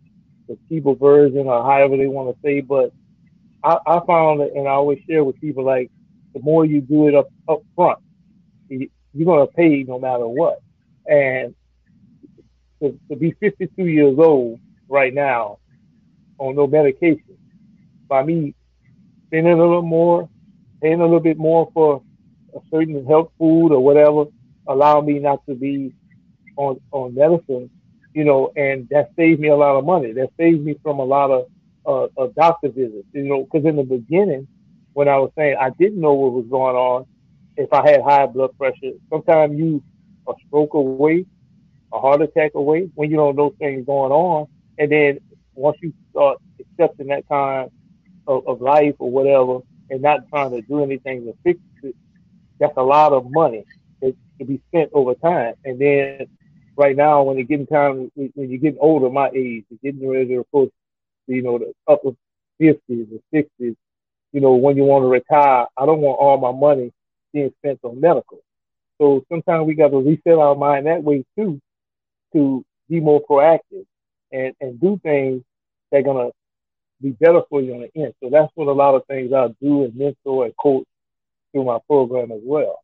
the 0.48 0.58
cheaper 0.70 0.96
version, 0.96 1.48
or 1.48 1.64
however 1.64 1.98
they 1.98 2.08
want 2.08 2.36
to 2.36 2.42
say. 2.44 2.62
But 2.62 2.92
I, 3.64 3.78
I 3.86 4.00
found 4.06 4.42
that, 4.42 4.52
and 4.56 4.68
I 4.68 4.72
always 4.72 5.00
share 5.10 5.24
with 5.24 5.40
people 5.42 5.66
like 5.66 5.92
the 6.34 6.42
more 6.42 6.66
you 6.66 6.82
do 6.82 7.08
it 7.08 7.16
up 7.16 7.28
up 7.50 7.62
front, 7.76 8.00
you, 8.70 8.90
you're 9.14 9.26
gonna 9.26 9.48
pay 9.48 9.84
no 9.84 10.00
matter 10.00 10.28
what. 10.28 10.60
And 11.08 11.56
to, 12.82 13.00
to 13.10 13.16
be 13.16 13.32
52 13.40 13.86
years 13.86 14.18
old 14.18 14.60
right 14.88 15.13
now 15.13 15.60
on 16.40 16.56
no 16.56 16.68
medication, 16.68 17.38
by 18.08 18.24
me 18.24 18.54
spending 19.28 19.54
a 19.54 19.58
little 19.58 19.82
more, 19.82 20.30
paying 20.82 21.02
a 21.02 21.04
little 21.04 21.20
bit 21.20 21.38
more 21.38 21.70
for 21.74 22.02
a 22.56 22.60
certain 22.72 23.06
health 23.06 23.32
food 23.38 23.72
or 23.72 23.84
whatever, 23.84 24.26
allow 24.68 25.02
me 25.02 25.20
not 25.20 25.46
to 25.48 25.56
be 25.56 25.94
on 26.56 26.80
on 26.92 27.16
medicine, 27.16 27.70
you 28.13 28.24
know, 28.24 28.52
and 28.56 28.88
that 28.90 29.12
saved 29.16 29.40
me 29.40 29.50
a 29.50 29.56
lot 29.56 29.76
of 29.78 29.86
money. 29.86 30.12
That 30.13 30.30
saved 30.38 30.63
me 30.63 30.76
from 30.84 31.00
a 31.00 31.04
lot 31.04 31.32
of 31.32 31.48
uh, 31.86 32.22
uh, 32.22 32.28
doctor 32.36 32.70
visits, 32.70 33.08
you 33.13 33.24
know, 33.24 33.44
because 33.44 33.66
in 33.66 33.76
the 33.76 33.84
beginning, 33.84 34.48
when 34.94 35.08
I 35.08 35.18
was 35.18 35.32
saying 35.38 35.58
I 35.60 35.70
didn't 35.72 36.00
know 36.00 36.13
what 36.13 36.34
was 36.34 36.46
going 36.50 36.76
on, 36.76 37.06
if 37.56 37.72
I 37.74 37.90
had 37.90 38.02
high 38.02 38.26
blood 38.28 38.58
pressure, 38.58 38.94
sometimes 39.10 39.58
you 39.58 39.84
a 40.28 40.34
stroke 40.48 40.74
away, 40.74 41.26
a 41.93 42.00
heart 42.00 42.21
attack 42.21 42.52
away 42.56 42.89
when 42.95 43.10
you 43.10 43.17
don't 43.17 43.36
know 43.36 43.54
things 43.60 43.86
going 43.86 44.12
on, 44.12 44.47
and 44.78 44.91
then 44.91 45.19
once 45.56 45.78
you 45.82 45.93
start 46.12 46.38
accepting 46.60 47.08
that 47.08 47.28
kind 47.28 47.69
of, 48.28 48.47
of 48.47 48.62
life 48.62 48.95
or 49.00 49.10
whatever, 49.10 49.60
and 49.89 50.02
not 50.02 50.28
trying 50.30 50.52
to 50.52 50.62
do 50.62 50.84
anything 50.84 51.26
to 51.26 51.34
fix 51.43 51.60
it, 51.84 51.95
that's 52.60 52.78
a 52.78 52.84
lot 52.84 53.13
of 53.13 53.30
money 53.32 53.63
to 54.02 54.45
be 54.45 54.62
spent 54.67 54.89
over 54.93 55.15
time. 55.15 55.56
And 55.65 55.80
then 55.80 56.28
right 56.76 56.95
now, 56.95 57.23
when 57.23 57.38
you're 57.38 57.47
getting 57.47 57.67
time, 57.67 58.12
when 58.15 58.32
you're 58.36 58.60
getting 58.60 58.80
older, 58.80 59.10
my 59.10 59.30
age, 59.34 59.65
you're 59.69 59.91
getting 59.91 60.08
ready 60.08 60.28
to 60.28 60.39
approach, 60.39 60.71
you 61.28 61.41
know, 61.41 61.58
the 61.58 61.73
upper 61.88 62.12
50s 62.62 62.80
or 62.89 63.19
60s, 63.34 63.76
you 64.32 64.41
know, 64.41 64.56
when 64.56 64.78
you 64.78 64.84
want 64.84 65.04
to 65.04 65.08
retire, 65.08 65.65
I 65.78 65.86
don't 65.86 66.02
want 66.02 66.19
all 66.19 66.38
my 66.38 66.52
money 66.52 66.91
being 67.34 67.52
spent 67.60 67.80
on 67.84 68.00
medical. 68.00 68.39
So 69.00 69.23
sometimes 69.30 69.65
we 69.65 69.76
got 69.76 69.89
to 69.89 70.00
reset 70.00 70.39
our 70.39 70.56
mind 70.56 70.86
that 70.88 71.04
way 71.04 71.23
too, 71.38 71.62
to 72.34 72.66
be 72.90 73.00
more 73.00 73.22
proactive 73.30 73.86
and, 74.32 74.54
and 74.62 74.80
do 74.80 75.00
things 75.04 75.44
that 75.92 76.00
are 76.00 76.04
going 76.04 76.28
to 76.28 76.34
be 77.02 77.12
better 77.12 77.42
for 77.50 77.62
you 77.62 77.74
on 77.74 77.82
the 77.82 78.02
end. 78.02 78.13
So 78.22 78.30
that's 78.30 78.52
what 78.56 78.68
a 78.68 78.72
lot 78.72 78.96
of 78.96 79.06
things 79.06 79.32
I 79.34 79.48
do 79.62 79.84
and 79.84 79.96
mentor 79.96 80.46
and 80.46 80.54
coach 80.58 80.86
through 81.52 81.66
my 81.66 81.80
program 81.88 82.32
as 82.32 82.42
well. 82.44 82.80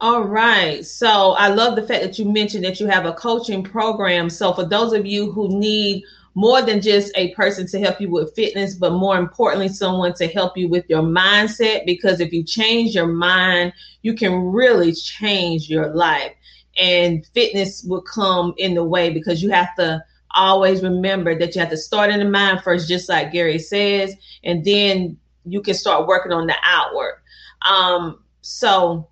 All 0.00 0.22
right. 0.22 0.86
So 0.86 1.32
I 1.32 1.48
love 1.48 1.74
the 1.74 1.82
fact 1.82 2.02
that 2.04 2.18
you 2.18 2.24
mentioned 2.24 2.64
that 2.64 2.78
you 2.78 2.86
have 2.86 3.04
a 3.04 3.14
coaching 3.14 3.64
program. 3.64 4.30
So 4.30 4.52
for 4.52 4.64
those 4.64 4.92
of 4.92 5.06
you 5.06 5.32
who 5.32 5.58
need 5.58 6.04
more 6.34 6.62
than 6.62 6.80
just 6.80 7.10
a 7.16 7.34
person 7.34 7.66
to 7.66 7.80
help 7.80 8.00
you 8.00 8.08
with 8.08 8.32
fitness, 8.36 8.76
but 8.76 8.92
more 8.92 9.18
importantly, 9.18 9.68
someone 9.68 10.14
to 10.14 10.28
help 10.28 10.56
you 10.56 10.68
with 10.68 10.88
your 10.88 11.02
mindset, 11.02 11.84
because 11.84 12.20
if 12.20 12.32
you 12.32 12.44
change 12.44 12.94
your 12.94 13.08
mind, 13.08 13.72
you 14.02 14.14
can 14.14 14.34
really 14.34 14.92
change 14.92 15.68
your 15.68 15.92
life. 15.92 16.32
And 16.78 17.26
fitness 17.34 17.82
will 17.82 18.02
come 18.02 18.54
in 18.56 18.74
the 18.74 18.84
way 18.84 19.10
because 19.10 19.42
you 19.42 19.50
have 19.50 19.74
to 19.76 20.02
always 20.34 20.82
remember 20.82 21.38
that 21.38 21.54
you 21.54 21.60
have 21.60 21.70
to 21.70 21.76
start 21.76 22.10
in 22.10 22.20
the 22.20 22.28
mind 22.28 22.62
first, 22.62 22.88
just 22.88 23.08
like 23.08 23.32
Gary 23.32 23.58
says, 23.58 24.14
and 24.44 24.64
then 24.64 25.16
you 25.44 25.62
can 25.62 25.74
start 25.74 26.06
working 26.06 26.32
on 26.32 26.46
the 26.46 26.54
outward. 26.62 27.20
Um, 27.66 28.22
so 28.42 29.08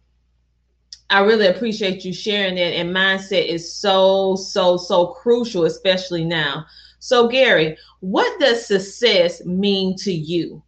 I 1.11 1.21
really 1.21 1.47
appreciate 1.47 2.05
you 2.05 2.13
sharing 2.13 2.57
that. 2.57 2.75
And 2.75 2.95
mindset 2.95 3.47
is 3.47 3.73
so, 3.73 4.37
so, 4.37 4.77
so 4.77 5.09
crucial, 5.09 5.65
especially 5.65 6.25
now. 6.25 6.67
So, 6.99 7.29
Gary, 7.29 7.77
what 8.01 8.41
does 8.41 8.67
success 8.67 9.45
mean 9.45 9.97
to 9.99 10.13
you? 10.13 10.63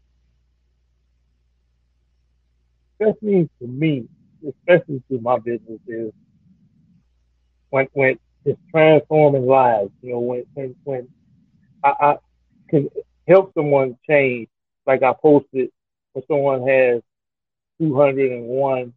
Success 3.01 3.23
means 3.23 3.49
to 3.61 3.67
me, 3.67 4.05
especially 4.47 5.03
to 5.11 5.21
my 5.21 5.39
business, 5.39 5.81
is 5.87 6.13
when 7.71 7.89
when 7.93 8.19
it's 8.45 8.61
transforming 8.71 9.47
lives. 9.47 9.91
You 10.03 10.13
know, 10.13 10.21
when 10.21 10.45
when, 10.55 10.75
when 10.85 11.09
I, 11.85 11.95
I 12.01 12.17
can 12.69 12.89
help 13.27 13.53
someone 13.55 13.97
change, 14.09 14.49
like 14.87 15.03
I 15.03 15.13
posted, 15.13 15.71
when 16.13 16.25
someone 16.27 16.67
has 16.69 17.03
201 17.81 18.93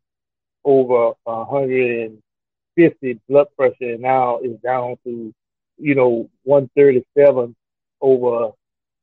over 0.63 1.13
150 1.23 3.19
blood 3.27 3.47
pressure 3.57 3.75
and 3.81 4.01
now 4.01 4.39
is 4.39 4.57
down 4.63 4.97
to, 5.05 5.33
you 5.77 5.95
know, 5.95 6.29
137 6.43 7.55
over 8.01 8.51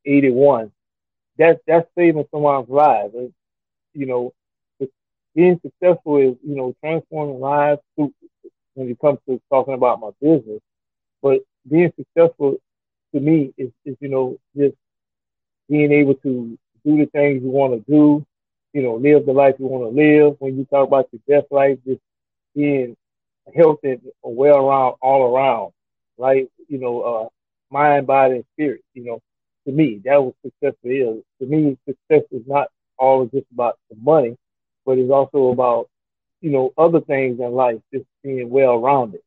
81. 0.05 0.73
That's, 1.37 1.61
that's 1.67 1.89
saving 1.97 2.27
someone's. 2.31 2.69
And, 3.15 3.33
you 3.95 4.07
know, 4.07 4.33
being 5.35 5.61
successful 5.63 6.17
is, 6.19 6.37
you 6.45 6.57
know, 6.57 6.75
transforming 6.83 7.41
lives 7.41 7.81
through, 7.97 8.13
when 8.79 8.91
it 8.91 9.01
comes 9.01 9.21
to 9.29 9.41
talking 9.51 9.75
about 9.75 10.01
my 10.01 10.11
business. 10.23 10.61
But 11.23 11.41
being 11.71 11.93
successful 11.99 12.57
to 13.15 13.21
me 13.21 13.53
is, 13.59 13.71
is 13.85 13.97
you 14.01 14.09
know, 14.09 14.39
just 14.57 14.77
being 15.69 15.93
able 15.93 16.15
to 16.17 16.59
do 16.85 16.99
the 16.99 17.07
things 17.07 17.43
you 17.43 17.51
want 17.51 17.75
to 17.75 17.93
do, 17.93 18.27
you 18.75 18.83
know, 18.83 18.97
live 18.97 19.27
the 19.27 19.33
life 19.33 19.57
you 19.59 19.67
want 19.67 19.85
to 19.85 20.03
live. 20.03 20.37
When 20.41 20.59
you 20.59 20.67
talk 20.67 20.89
about 20.89 21.09
your 21.13 21.41
best 21.41 21.53
life, 21.53 21.79
just 21.87 22.01
being 22.55 22.97
healthy 23.57 23.93
and 23.93 24.01
well 24.25 24.59
around 24.59 24.97
all 25.03 25.35
around, 25.35 25.73
right? 26.19 26.49
You 26.69 26.79
know, 26.79 27.03
uh, 27.03 27.29
mind, 27.71 28.07
body, 28.07 28.37
and 28.37 28.45
spirit. 28.55 28.83
You 28.95 29.05
know, 29.05 29.21
to 29.67 29.73
me, 29.73 30.01
that 30.07 30.23
was 30.23 30.35
success 30.45 30.75
is. 30.85 31.23
To 31.41 31.47
me, 31.47 31.79
success 31.89 32.25
is 32.33 32.43
not 32.47 32.69
always 32.99 33.31
just 33.33 33.47
about 33.53 33.79
the 33.91 33.97
money, 34.03 34.37
but 34.87 34.99
it's 34.99 35.11
also 35.13 35.49
about, 35.53 35.89
you 36.41 36.51
know, 36.51 36.73
other 36.79 37.01
things 37.01 37.41
in 37.41 37.53
life, 37.53 37.79
just 37.93 38.07
being 38.23 38.49
well 38.51 38.79
rounded. 38.79 39.21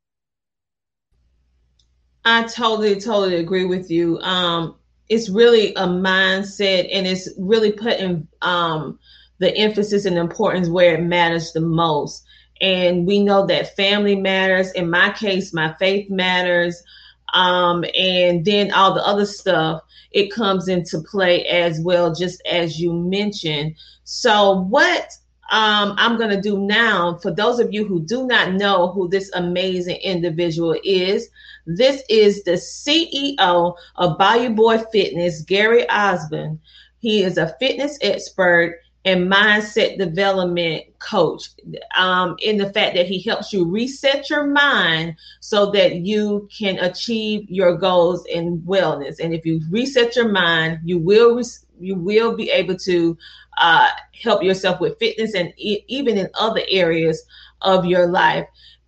I 2.24 2.44
totally, 2.44 3.00
totally 3.00 3.36
agree 3.36 3.66
with 3.66 3.90
you. 3.90 4.20
Um, 4.20 4.76
it's 5.10 5.30
really 5.30 5.74
a 5.74 5.88
mindset 5.88 6.88
and 6.92 7.06
it's 7.08 7.28
really 7.38 7.72
putting 7.72 8.28
um, 8.42 9.00
the 9.40 9.56
emphasis 9.58 10.06
and 10.06 10.18
importance 10.18 10.70
where 10.70 10.96
it 10.96 11.04
matters 11.04 11.52
the 11.52 11.62
most. 11.62 12.24
And 12.62 13.08
we 13.08 13.24
know 13.24 13.46
that 13.48 13.76
family 13.76 14.16
matters. 14.16 14.72
In 14.74 14.90
my 14.90 15.12
case, 15.12 15.52
my 15.52 15.74
faith 15.80 16.10
matters. 16.12 16.82
Um, 17.34 17.84
and 17.98 18.46
then 18.46 18.72
all 18.72 18.94
the 18.94 19.06
other 19.06 19.26
stuff, 19.26 19.82
it 20.12 20.32
comes 20.32 20.68
into 20.68 21.02
play 21.02 21.46
as 21.48 21.80
well, 21.82 22.14
just 22.14 22.42
as 22.46 22.80
you 22.80 22.94
mentioned. 22.94 23.76
So, 24.04 24.62
what 24.62 25.12
um, 25.52 25.96
I'm 25.98 26.18
going 26.18 26.30
to 26.30 26.42
do 26.42 26.60
now, 26.60 27.20
for 27.22 27.30
those 27.30 27.60
of 27.60 27.74
you 27.74 27.86
who 27.86 28.02
do 28.02 28.26
not 28.26 28.54
know 28.54 28.88
who 28.88 29.10
this 29.10 29.30
amazing 29.34 29.98
individual 29.98 30.76
is, 30.84 31.28
this 31.66 32.04
is 32.10 32.44
the 32.44 32.54
CEO 32.54 33.76
of 33.98 34.18
Bayou 34.18 34.52
Boy 34.52 34.80
Fitness, 34.94 35.42
Gary 35.42 35.88
Osborne. 35.90 36.60
He 37.00 37.24
is 37.24 37.38
a 37.38 37.56
fitness 37.60 37.98
expert 38.02 38.80
and 39.04 39.30
mindset 39.32 39.98
development 39.98 40.84
coach 41.00 41.50
um, 41.98 42.36
in 42.40 42.58
the 42.58 42.72
fact 42.72 42.96
that 42.96 43.08
he 43.08 43.20
helps 43.22 43.52
you 43.52 43.66
reset 43.66 44.30
your 44.30 44.46
mind 44.46 45.16
so 45.40 45.72
that 45.72 45.96
you 45.96 46.48
can 46.56 46.78
achieve 46.80 47.50
your 47.50 47.76
goals 47.76 48.24
in 48.28 48.60
wellness 48.62 49.20
and 49.20 49.34
if 49.34 49.44
you 49.44 49.60
reset 49.72 50.16
your 50.16 50.30
mind 50.30 50.78
you 50.86 51.00
will 51.00 51.42
you 51.80 51.96
will 51.96 52.36
be 52.36 52.52
able 52.52 52.76
to 52.76 53.18
uh, 53.62 53.88
help 54.22 54.44
yourself 54.44 54.82
with 54.82 55.00
fitness 55.00 55.34
and 55.34 55.54
e- 55.58 55.86
even 55.88 56.18
in 56.18 56.30
other 56.34 56.62
areas 56.70 57.24
of 57.62 57.86
your 57.86 58.08
life 58.08 58.46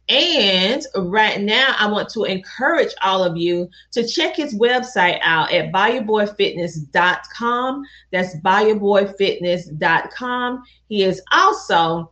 and 0.10 0.84
right 0.96 1.40
now, 1.42 1.76
I 1.78 1.90
want 1.90 2.10
to 2.10 2.26
encourage 2.26 2.94
all 3.02 3.24
of 3.24 3.38
you 3.38 3.70
to 3.92 4.06
check 4.06 4.36
his 4.36 4.54
website 4.54 5.20
out 5.24 5.54
at 5.54 5.72
BayouBoyFitness.com. 5.72 7.86
That's 8.12 8.36
BayouBoyFitness.com. 8.38 10.64
He 10.90 11.04
is 11.04 11.22
also 11.32 12.12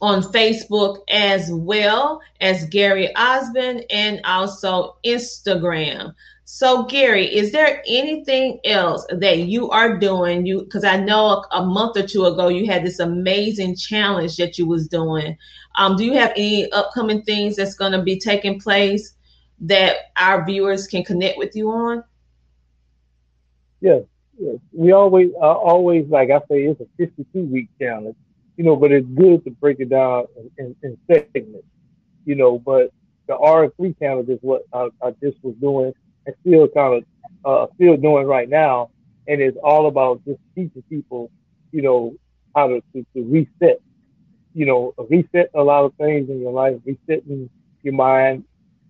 on 0.00 0.22
Facebook 0.22 1.00
as 1.10 1.50
well 1.50 2.20
as 2.40 2.66
Gary 2.66 3.12
Osborne 3.16 3.82
and 3.90 4.20
also 4.24 4.96
Instagram. 5.04 6.14
So, 6.50 6.84
Gary, 6.84 7.26
is 7.26 7.52
there 7.52 7.82
anything 7.86 8.58
else 8.64 9.04
that 9.10 9.36
you 9.40 9.68
are 9.68 9.98
doing? 9.98 10.46
You 10.46 10.62
because 10.62 10.82
I 10.82 10.96
know 10.96 11.44
a, 11.52 11.58
a, 11.58 11.66
month 11.66 11.98
or 11.98 12.06
two 12.06 12.24
ago 12.24 12.48
you 12.48 12.66
had 12.66 12.86
this 12.86 13.00
amazing 13.00 13.76
challenge 13.76 14.38
that 14.38 14.56
you 14.56 14.66
was 14.66 14.88
doing. 14.88 15.36
Um, 15.74 15.94
do 15.94 16.06
you 16.06 16.14
have 16.14 16.32
any 16.36 16.72
upcoming 16.72 17.20
things 17.22 17.56
that's 17.56 17.74
going 17.74 17.92
to 17.92 18.00
be 18.00 18.18
taking 18.18 18.58
place 18.58 19.12
that 19.60 20.10
our 20.16 20.46
viewers 20.46 20.86
can 20.86 21.04
connect 21.04 21.36
with 21.36 21.54
you 21.54 21.70
on? 21.70 22.02
Yes, 23.82 24.04
yes. 24.40 24.56
We 24.72 24.92
always, 24.92 25.28
uh, 25.34 25.52
always 25.52 26.08
like 26.08 26.30
I 26.30 26.38
say, 26.50 26.64
it's 26.64 26.80
a 26.80 26.86
52 26.96 27.40
week 27.40 27.68
challenge, 27.78 28.16
you 28.56 28.64
know, 28.64 28.74
but 28.74 28.90
it's 28.90 29.06
good 29.06 29.44
to 29.44 29.50
break 29.50 29.80
it 29.80 29.90
down 29.90 30.24
in, 30.56 30.64
in, 30.64 30.76
in 30.82 30.98
segments, 31.06 31.68
you 32.24 32.36
know. 32.36 32.58
But 32.58 32.90
the 33.26 33.36
R3 33.36 33.98
challenge 33.98 34.30
is 34.30 34.38
what 34.40 34.62
I, 34.72 34.88
I 35.02 35.10
just 35.22 35.36
was 35.44 35.54
doing 35.60 35.92
and 36.28 36.36
still 36.42 36.68
kind 36.68 37.02
of 37.02 37.04
uh, 37.44 37.72
still 37.74 37.96
doing 37.96 38.26
right 38.26 38.48
now. 38.48 38.90
And 39.26 39.40
it's 39.40 39.56
all 39.64 39.88
about 39.88 40.22
just 40.26 40.38
teaching 40.54 40.82
people, 40.88 41.30
you 41.72 41.82
know, 41.82 42.14
how 42.54 42.68
to, 42.68 42.82
to, 42.92 43.06
to 43.14 43.24
reset, 43.24 43.80
you 44.54 44.66
know, 44.66 44.94
reset 45.08 45.50
a 45.54 45.62
lot 45.62 45.84
of 45.84 45.94
things 45.94 46.28
in 46.28 46.40
your 46.40 46.52
life, 46.52 46.76
resetting 46.84 47.48
your 47.82 47.94
mind, 47.94 48.44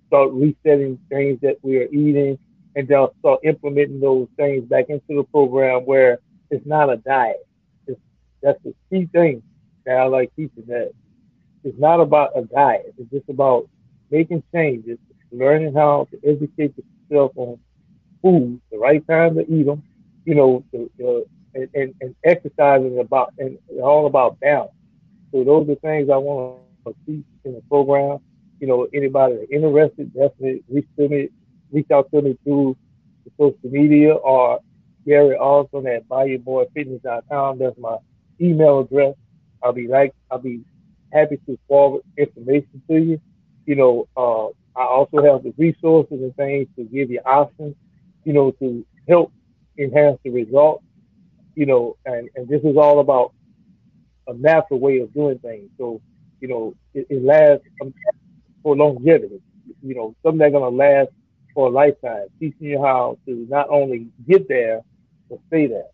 start 0.08 0.30
resetting 0.32 0.98
things 1.08 1.38
that 1.42 1.58
we 1.62 1.78
are 1.78 1.88
eating, 1.92 2.38
and 2.74 2.88
then 2.88 3.06
start 3.20 3.40
implementing 3.44 4.00
those 4.00 4.26
things 4.36 4.64
back 4.64 4.86
into 4.88 5.14
the 5.14 5.24
program 5.24 5.82
where 5.82 6.18
it's 6.50 6.66
not 6.66 6.92
a 6.92 6.96
diet. 6.96 7.46
It's, 7.86 8.00
that's 8.42 8.60
the 8.64 8.74
key 8.90 9.06
thing 9.12 9.42
that 9.86 9.96
I 9.96 10.04
like 10.04 10.34
teaching 10.34 10.64
that. 10.66 10.92
It's 11.62 11.78
not 11.78 12.00
about 12.00 12.32
a 12.36 12.42
diet. 12.42 12.94
It's 12.98 13.10
just 13.10 13.28
about 13.28 13.68
making 14.10 14.42
changes, 14.52 14.98
learning 15.30 15.74
how 15.74 16.08
to 16.10 16.28
educate 16.28 16.74
yourself 17.10 17.32
on 17.36 17.58
food, 18.22 18.60
the 18.70 18.78
right 18.78 19.06
time 19.06 19.34
to 19.36 19.42
eat 19.52 19.66
them, 19.66 19.82
you 20.24 20.34
know, 20.34 20.64
the, 20.72 20.90
the, 20.98 21.26
and, 21.54 21.68
and, 21.74 21.94
and 22.00 22.14
exercising 22.24 22.98
about 22.98 23.32
and 23.38 23.58
all 23.82 24.06
about 24.06 24.38
balance. 24.40 24.72
So 25.32 25.44
those 25.44 25.68
are 25.68 25.74
things 25.76 26.08
I 26.10 26.16
want 26.16 26.60
to 26.86 26.94
teach 27.06 27.24
in 27.44 27.54
the 27.54 27.62
program. 27.68 28.18
You 28.60 28.66
know, 28.66 28.88
anybody 28.92 29.36
that's 29.36 29.50
interested, 29.50 30.12
definitely 30.12 30.62
reach 30.68 30.88
to 30.98 31.08
me, 31.08 31.28
reach 31.70 31.90
out 31.90 32.10
to 32.12 32.22
me 32.22 32.36
through 32.44 32.76
the 33.24 33.30
social 33.38 33.70
media 33.70 34.14
or 34.14 34.60
Gary 35.06 35.36
Osborne 35.36 35.86
at 35.86 36.08
BayouBoyFitness.com. 36.08 37.58
That's 37.58 37.78
my 37.78 37.96
email 38.40 38.80
address. 38.80 39.14
I'll 39.62 39.72
be 39.72 39.86
like, 39.86 40.14
I'll 40.30 40.38
be 40.38 40.62
happy 41.12 41.38
to 41.46 41.58
forward 41.68 42.02
information 42.16 42.82
to 42.88 42.96
you. 42.98 43.20
You 43.66 43.76
know, 43.76 44.08
uh, 44.16 44.48
I 44.78 44.84
also 44.84 45.22
have 45.22 45.42
the 45.42 45.52
resources 45.58 46.20
and 46.22 46.34
things 46.36 46.68
to 46.76 46.84
give 46.84 47.10
you 47.10 47.20
options, 47.26 47.74
you 48.24 48.32
know, 48.32 48.52
to 48.52 48.86
help 49.08 49.32
enhance 49.76 50.18
the 50.22 50.30
results, 50.30 50.84
you 51.56 51.66
know, 51.66 51.96
and, 52.06 52.28
and 52.36 52.48
this 52.48 52.62
is 52.62 52.76
all 52.76 53.00
about 53.00 53.32
a 54.28 54.34
natural 54.34 54.78
way 54.78 54.98
of 55.00 55.12
doing 55.12 55.38
things. 55.40 55.68
So, 55.78 56.00
you 56.40 56.48
know, 56.48 56.74
it, 56.94 57.06
it 57.10 57.24
lasts 57.24 57.66
um, 57.82 57.92
for 58.62 58.76
longevity, 58.76 59.40
you 59.82 59.94
know, 59.94 60.14
something 60.22 60.38
that's 60.38 60.52
going 60.52 60.70
to 60.70 60.76
last 60.76 61.08
for 61.54 61.66
a 61.66 61.70
lifetime, 61.70 62.26
teaching 62.38 62.68
you 62.68 62.80
how 62.80 63.18
to 63.26 63.46
not 63.50 63.68
only 63.70 64.06
get 64.28 64.48
there, 64.48 64.82
but 65.28 65.40
stay 65.48 65.66
there. 65.66 65.88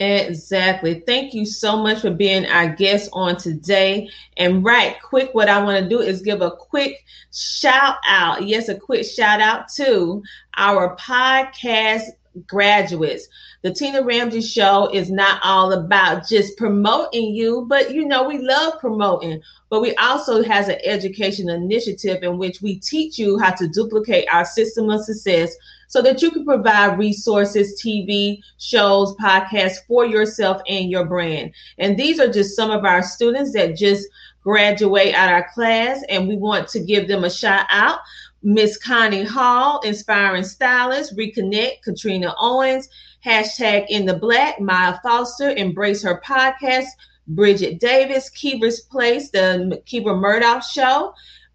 Exactly. 0.00 1.02
Thank 1.06 1.34
you 1.34 1.44
so 1.44 1.76
much 1.76 2.00
for 2.00 2.10
being 2.10 2.46
our 2.46 2.74
guest 2.74 3.10
on 3.12 3.36
today. 3.36 4.08
And 4.38 4.64
right 4.64 4.96
quick, 5.02 5.34
what 5.34 5.50
I 5.50 5.62
want 5.62 5.82
to 5.82 5.88
do 5.88 6.00
is 6.00 6.22
give 6.22 6.40
a 6.40 6.50
quick 6.50 7.04
shout 7.34 7.96
out. 8.08 8.46
Yes, 8.46 8.68
a 8.70 8.74
quick 8.78 9.04
shout 9.04 9.42
out 9.42 9.68
to 9.76 10.22
our 10.56 10.96
podcast 10.96 12.04
graduates. 12.46 13.28
The 13.62 13.74
Tina 13.74 14.02
Ramsey 14.02 14.40
Show 14.40 14.88
is 14.94 15.10
not 15.10 15.40
all 15.44 15.72
about 15.72 16.26
just 16.26 16.56
promoting 16.56 17.34
you, 17.34 17.66
but 17.68 17.92
you 17.92 18.06
know, 18.06 18.26
we 18.26 18.38
love 18.38 18.80
promoting. 18.80 19.42
But 19.68 19.82
we 19.82 19.94
also 19.96 20.42
has 20.42 20.68
an 20.68 20.78
education 20.82 21.50
initiative 21.50 22.22
in 22.22 22.38
which 22.38 22.62
we 22.62 22.78
teach 22.78 23.18
you 23.18 23.38
how 23.38 23.50
to 23.50 23.68
duplicate 23.68 24.26
our 24.32 24.46
system 24.46 24.88
of 24.88 25.04
success 25.04 25.54
so 25.90 26.00
that 26.00 26.22
you 26.22 26.30
can 26.30 26.44
provide 26.44 26.98
resources, 26.98 27.82
TV 27.84 28.40
shows, 28.58 29.12
podcasts 29.16 29.84
for 29.88 30.06
yourself 30.06 30.62
and 30.68 30.88
your 30.88 31.04
brand. 31.04 31.50
And 31.78 31.98
these 31.98 32.20
are 32.20 32.32
just 32.32 32.54
some 32.54 32.70
of 32.70 32.84
our 32.84 33.02
students 33.02 33.52
that 33.54 33.76
just 33.76 34.06
graduate 34.40 35.14
out 35.14 35.32
our 35.32 35.50
class, 35.52 36.02
and 36.08 36.28
we 36.28 36.36
want 36.36 36.68
to 36.68 36.80
give 36.80 37.08
them 37.08 37.24
a 37.24 37.30
shout 37.30 37.66
out. 37.70 37.98
Miss 38.44 38.78
Connie 38.78 39.24
Hall, 39.24 39.80
Inspiring 39.80 40.44
Stylist, 40.44 41.16
Reconnect, 41.16 41.82
Katrina 41.82 42.36
Owens, 42.38 42.88
hashtag 43.26 43.86
in 43.88 44.06
the 44.06 44.16
black, 44.16 44.60
Maya 44.60 44.96
Foster, 45.02 45.50
Embrace 45.50 46.04
Her 46.04 46.22
Podcast, 46.24 46.86
Bridget 47.26 47.80
Davis, 47.80 48.30
Kiva's 48.30 48.82
Place, 48.82 49.30
the 49.30 49.82
Kiva 49.86 50.14
Murdoch 50.14 50.62
Show 50.62 51.12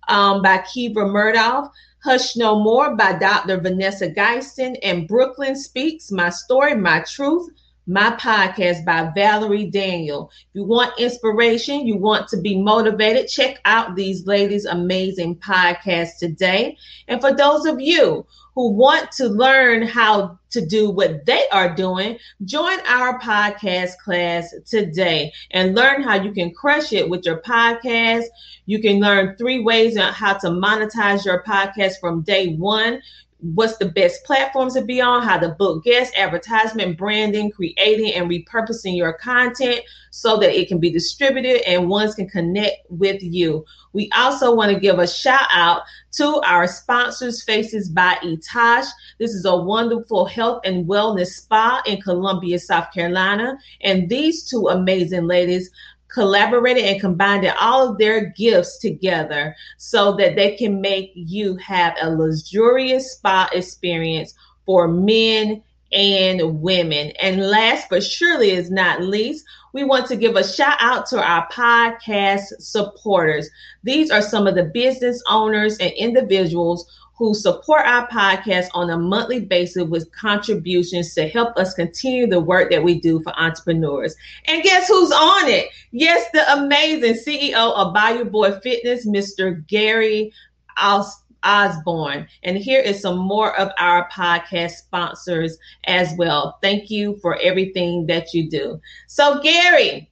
um, 0.10 0.42
by 0.42 0.64
Kiva 0.72 1.06
Murdoch, 1.06 1.72
Hush 2.06 2.36
No 2.36 2.60
More 2.60 2.96
by 2.96 3.14
Dr. 3.14 3.60
Vanessa 3.60 4.08
Geiston, 4.08 4.78
and 4.84 5.08
Brooklyn 5.08 5.56
Speaks 5.56 6.12
My 6.12 6.30
Story, 6.30 6.76
My 6.76 7.00
Truth, 7.00 7.50
my 7.88 8.12
podcast 8.12 8.84
by 8.84 9.12
Valerie 9.14 9.70
Daniel. 9.70 10.32
If 10.32 10.48
you 10.54 10.64
want 10.64 11.00
inspiration, 11.00 11.86
you 11.86 11.98
want 11.98 12.28
to 12.30 12.38
be 12.38 12.60
motivated, 12.60 13.28
check 13.28 13.60
out 13.66 13.96
these 13.96 14.26
ladies' 14.26 14.66
amazing 14.66 15.36
podcast 15.36 16.18
today. 16.18 16.78
And 17.08 17.22
for 17.22 17.34
those 17.34 17.66
of 17.66 17.80
you 17.80 18.26
who 18.56 18.72
want 18.72 19.12
to 19.12 19.28
learn 19.28 19.86
how 19.86 20.40
to 20.50 20.66
do 20.66 20.90
what 20.90 21.26
they 21.26 21.44
are 21.52 21.76
doing, 21.76 22.18
join 22.46 22.80
our 22.88 23.20
podcast 23.20 23.98
class 24.04 24.54
today 24.66 25.32
and 25.52 25.76
learn 25.76 26.02
how 26.02 26.16
you 26.16 26.32
can 26.32 26.54
crush 26.54 26.94
it 26.94 27.08
with 27.08 27.26
your 27.26 27.42
podcast. 27.42 28.24
You 28.66 28.82
can 28.82 29.00
learn 29.00 29.36
three 29.36 29.60
ways 29.60 29.98
on 29.98 30.14
how 30.14 30.34
to 30.38 30.48
monetize 30.48 31.26
your 31.26 31.44
podcast 31.44 32.00
from 32.00 32.22
day 32.22 32.56
one 32.56 33.02
what's 33.40 33.78
the 33.78 33.90
best 33.90 34.24
platforms 34.24 34.74
to 34.74 34.82
be 34.82 35.02
on, 35.02 35.22
how 35.22 35.38
to 35.38 35.50
book 35.50 35.84
guests, 35.84 36.16
advertisement, 36.18 36.98
branding, 36.98 37.52
creating, 37.52 38.14
and 38.14 38.30
repurposing 38.30 38.96
your 38.96 39.14
content 39.14 39.82
so 40.10 40.38
that 40.38 40.58
it 40.58 40.68
can 40.68 40.80
be 40.80 40.90
distributed 40.90 41.62
and 41.68 41.90
ones 41.90 42.16
can 42.16 42.30
connect 42.30 42.78
with 42.90 43.22
you. 43.22 43.66
We 43.94 44.10
also 44.16 44.56
want 44.56 44.72
to 44.72 44.80
give 44.80 45.00
a 45.00 45.08
shout 45.08 45.48
out 45.52 45.84
to 46.14 46.42
our 46.46 46.68
sponsors, 46.68 47.44
Faces 47.44 47.90
by 47.90 48.18
Etash. 48.24 48.88
This 49.20 49.32
is 49.32 49.46
a 49.46 49.56
wonderful 49.56 50.26
health 50.26 50.62
and 50.64 50.86
wellness 50.86 51.28
spa 51.28 51.82
in 51.86 52.02
Columbia, 52.02 52.60
South 52.60 52.92
Carolina. 52.94 53.58
And 53.82 54.10
these 54.10 54.50
two 54.50 54.68
amazing 54.70 55.28
ladies 55.28 55.70
collaborated 56.16 56.86
and 56.86 57.02
combined 57.02 57.46
all 57.60 57.92
of 57.92 57.98
their 57.98 58.32
gifts 58.32 58.80
together 58.80 59.54
so 59.78 60.16
that 60.16 60.36
they 60.36 60.56
can 60.56 60.80
make 60.80 61.12
you 61.14 61.58
have 61.58 61.94
a 62.02 62.10
luxurious 62.10 63.12
spa 63.12 63.50
experience 63.52 64.34
for 64.66 64.88
men 64.88 65.62
and 65.92 66.62
women. 66.62 67.12
And 67.22 67.50
last 67.50 67.88
but 67.90 68.02
surely 68.02 68.52
is 68.52 68.72
not 68.72 69.02
least, 69.02 69.46
we 69.74 69.84
want 69.84 70.08
to 70.08 70.16
give 70.16 70.38
a 70.38 70.48
shout 70.48 70.78
out 70.80 71.06
to 71.08 71.22
our 71.22 71.48
podcast 71.50 72.44
supporters. 72.60 73.50
These 73.84 74.10
are 74.10 74.22
some 74.22 74.48
of 74.48 74.56
the 74.56 74.64
business 74.64 75.22
owners 75.30 75.78
and 75.80 75.92
individuals 75.92 76.90
who 77.18 77.34
support 77.34 77.86
our 77.86 78.08
podcast 78.08 78.68
on 78.74 78.90
a 78.90 78.98
monthly 78.98 79.40
basis 79.40 79.84
with 79.84 80.12
contributions 80.12 81.14
to 81.16 81.28
help 81.28 81.56
us 81.58 81.74
continue 81.74 82.28
the 82.28 82.40
work 82.40 82.70
that 82.72 82.84
we 82.84 83.00
do 83.00 83.22
for 83.24 83.38
entrepreneurs. 83.40 84.16
And 84.46 84.64
guess 84.64 84.88
who's 84.88 85.12
on 85.12 85.48
it? 85.48 85.70
Yes, 85.92 86.30
the 86.34 86.52
amazing 86.54 87.14
CEO 87.14 87.74
of 87.74 87.94
Bayou 87.94 88.26
Boy 88.26 88.60
Fitness, 88.60 89.08
Mr. 89.08 89.66
Gary 89.68 90.34
Os- 90.78 91.24
Osborne. 91.44 92.28
And 92.44 92.58
here 92.58 92.82
is 92.82 93.02
some 93.02 93.18
more 93.18 93.58
of 93.58 93.72
our 93.80 94.10
podcast 94.10 94.72
sponsors 94.72 95.58
as 95.86 96.14
well. 96.18 96.58
Thank 96.62 96.90
you 96.90 97.18
for 97.22 97.38
everything 97.38 98.08
that 98.08 98.34
you 98.34 98.50
do. 98.50 98.82
So, 99.08 99.40
Gary, 99.42 100.10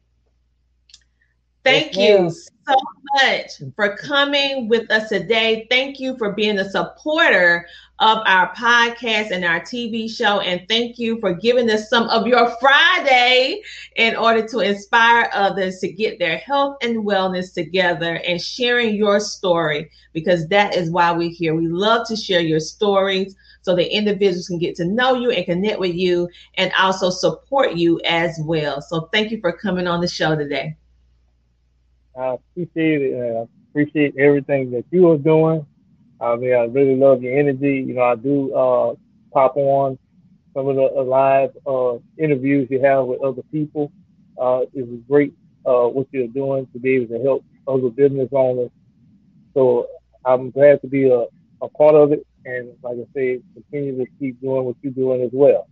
thank 1.63 1.97
you 1.97 2.29
so 2.29 2.75
much 3.15 3.51
for 3.75 3.95
coming 3.97 4.67
with 4.67 4.89
us 4.91 5.09
today. 5.09 5.67
Thank 5.69 5.99
you 5.99 6.17
for 6.17 6.31
being 6.31 6.59
a 6.59 6.69
supporter 6.69 7.65
of 7.99 8.19
our 8.25 8.53
podcast 8.55 9.31
and 9.31 9.45
our 9.45 9.59
TV 9.61 10.09
show. 10.09 10.39
And 10.39 10.67
thank 10.67 10.97
you 10.97 11.19
for 11.19 11.33
giving 11.33 11.69
us 11.69 11.89
some 11.89 12.09
of 12.09 12.27
your 12.27 12.49
Friday 12.59 13.61
in 13.95 14.15
order 14.15 14.45
to 14.47 14.59
inspire 14.59 15.29
others 15.33 15.79
to 15.79 15.91
get 15.91 16.19
their 16.19 16.37
health 16.37 16.77
and 16.81 17.05
wellness 17.05 17.53
together 17.53 18.15
and 18.27 18.41
sharing 18.41 18.95
your 18.95 19.19
story 19.19 19.89
because 20.11 20.47
that 20.47 20.75
is 20.75 20.89
why 20.89 21.11
we're 21.11 21.29
here. 21.29 21.55
We 21.55 21.67
love 21.67 22.07
to 22.07 22.15
share 22.15 22.41
your 22.41 22.59
stories 22.59 23.35
so 23.61 23.75
the 23.75 23.95
individuals 23.95 24.47
can 24.47 24.59
get 24.59 24.75
to 24.75 24.85
know 24.85 25.15
you 25.15 25.31
and 25.31 25.45
connect 25.45 25.79
with 25.79 25.95
you 25.95 26.27
and 26.55 26.71
also 26.77 27.09
support 27.09 27.75
you 27.75 28.01
as 28.03 28.37
well. 28.43 28.81
So 28.81 29.09
thank 29.13 29.31
you 29.31 29.39
for 29.39 29.53
coming 29.53 29.87
on 29.87 30.01
the 30.01 30.07
show 30.07 30.35
today. 30.35 30.75
I 32.17 32.35
appreciate 32.35 33.01
it. 33.01 33.15
I 33.15 33.47
appreciate 33.69 34.15
everything 34.17 34.71
that 34.71 34.85
you 34.91 35.09
are 35.11 35.17
doing. 35.17 35.65
I 36.21 36.35
mean, 36.35 36.53
I 36.53 36.65
really 36.65 36.95
love 36.95 37.21
your 37.23 37.37
energy. 37.37 37.83
You 37.87 37.95
know, 37.95 38.03
I 38.03 38.15
do 38.15 38.53
uh, 38.53 38.95
pop 39.33 39.57
on 39.57 39.97
some 40.55 40.67
of 40.67 40.75
the 40.75 40.83
uh, 40.83 41.03
live 41.03 41.51
uh, 41.65 41.95
interviews 42.17 42.67
you 42.69 42.81
have 42.81 43.05
with 43.05 43.21
other 43.21 43.41
people. 43.51 43.91
Uh, 44.39 44.61
it 44.73 44.87
was 44.87 44.99
great 45.09 45.33
uh, 45.65 45.87
what 45.87 46.07
you're 46.11 46.27
doing 46.27 46.67
to 46.73 46.79
be 46.79 46.95
able 46.95 47.17
to 47.17 47.23
help 47.23 47.43
other 47.67 47.89
business 47.89 48.29
owners. 48.31 48.69
So 49.53 49.87
I'm 50.25 50.51
glad 50.51 50.81
to 50.81 50.87
be 50.87 51.09
a, 51.09 51.25
a 51.61 51.69
part 51.69 51.95
of 51.95 52.11
it. 52.11 52.25
And 52.45 52.73
like 52.83 52.97
I 52.97 53.07
say, 53.15 53.41
continue 53.53 53.97
to 54.03 54.11
keep 54.19 54.39
doing 54.41 54.65
what 54.65 54.75
you're 54.81 54.93
doing 54.93 55.21
as 55.23 55.31
well. 55.33 55.67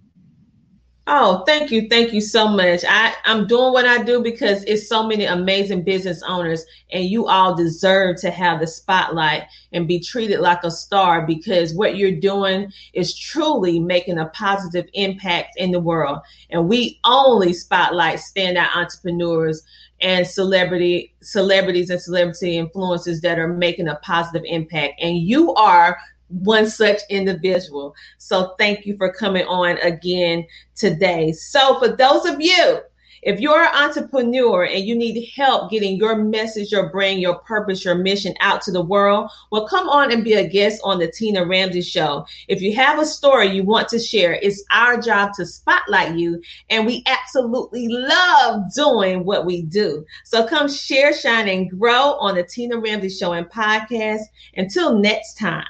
Oh, 1.13 1.43
thank 1.45 1.71
you. 1.71 1.89
Thank 1.89 2.13
you 2.13 2.21
so 2.21 2.47
much. 2.47 2.85
I, 2.87 3.13
I'm 3.25 3.45
doing 3.45 3.73
what 3.73 3.85
I 3.85 4.01
do 4.01 4.23
because 4.23 4.63
it's 4.63 4.87
so 4.87 5.05
many 5.05 5.25
amazing 5.25 5.83
business 5.83 6.23
owners, 6.23 6.65
and 6.93 7.03
you 7.03 7.27
all 7.27 7.53
deserve 7.53 8.15
to 8.21 8.31
have 8.31 8.61
the 8.61 8.67
spotlight 8.67 9.43
and 9.73 9.89
be 9.89 9.99
treated 9.99 10.39
like 10.39 10.63
a 10.63 10.71
star 10.71 11.27
because 11.27 11.73
what 11.73 11.97
you're 11.97 12.17
doing 12.17 12.71
is 12.93 13.13
truly 13.13 13.77
making 13.77 14.19
a 14.19 14.27
positive 14.27 14.85
impact 14.93 15.57
in 15.57 15.71
the 15.71 15.81
world. 15.81 16.19
And 16.49 16.69
we 16.69 16.97
only 17.03 17.51
spotlight 17.51 18.19
standout 18.19 18.73
entrepreneurs 18.73 19.63
and 19.99 20.25
celebrity 20.25 21.13
celebrities 21.21 21.89
and 21.89 22.01
celebrity 22.01 22.53
influencers 22.55 23.19
that 23.19 23.37
are 23.37 23.49
making 23.49 23.89
a 23.89 23.95
positive 23.95 24.43
impact. 24.45 24.93
And 25.01 25.17
you 25.17 25.53
are 25.55 25.97
one 26.31 26.69
such 26.69 27.01
individual. 27.09 27.95
So 28.17 28.55
thank 28.57 28.85
you 28.85 28.97
for 28.97 29.11
coming 29.11 29.45
on 29.45 29.77
again 29.79 30.45
today. 30.75 31.31
So 31.33 31.79
for 31.79 31.89
those 31.89 32.25
of 32.25 32.41
you, 32.41 32.81
if 33.23 33.39
you're 33.39 33.63
an 33.63 33.75
entrepreneur 33.75 34.65
and 34.65 34.83
you 34.83 34.95
need 34.95 35.29
help 35.35 35.69
getting 35.69 35.95
your 35.95 36.15
message, 36.15 36.71
your 36.71 36.89
brand, 36.89 37.21
your 37.21 37.35
purpose, 37.39 37.85
your 37.85 37.95
mission 37.95 38.33
out 38.39 38.63
to 38.63 38.71
the 38.71 38.81
world, 38.81 39.29
well, 39.51 39.67
come 39.67 39.87
on 39.89 40.11
and 40.11 40.23
be 40.23 40.33
a 40.33 40.47
guest 40.47 40.81
on 40.83 40.97
the 40.97 41.11
Tina 41.11 41.45
Ramsey 41.45 41.83
Show. 41.83 42.25
If 42.47 42.61
you 42.61 42.73
have 42.75 42.99
a 42.99 43.05
story 43.05 43.51
you 43.51 43.63
want 43.63 43.89
to 43.89 43.99
share, 43.99 44.33
it's 44.41 44.63
our 44.71 44.99
job 44.99 45.33
to 45.35 45.45
spotlight 45.45 46.17
you. 46.17 46.41
And 46.71 46.85
we 46.87 47.03
absolutely 47.05 47.87
love 47.89 48.73
doing 48.73 49.23
what 49.23 49.45
we 49.45 49.61
do. 49.61 50.03
So 50.23 50.47
come 50.47 50.67
share, 50.67 51.13
shine, 51.13 51.47
and 51.47 51.69
grow 51.69 52.13
on 52.13 52.35
the 52.35 52.43
Tina 52.43 52.79
Ramsey 52.79 53.09
Show 53.09 53.33
and 53.33 53.45
podcast. 53.47 54.21
Until 54.55 54.97
next 54.97 55.35
time. 55.35 55.65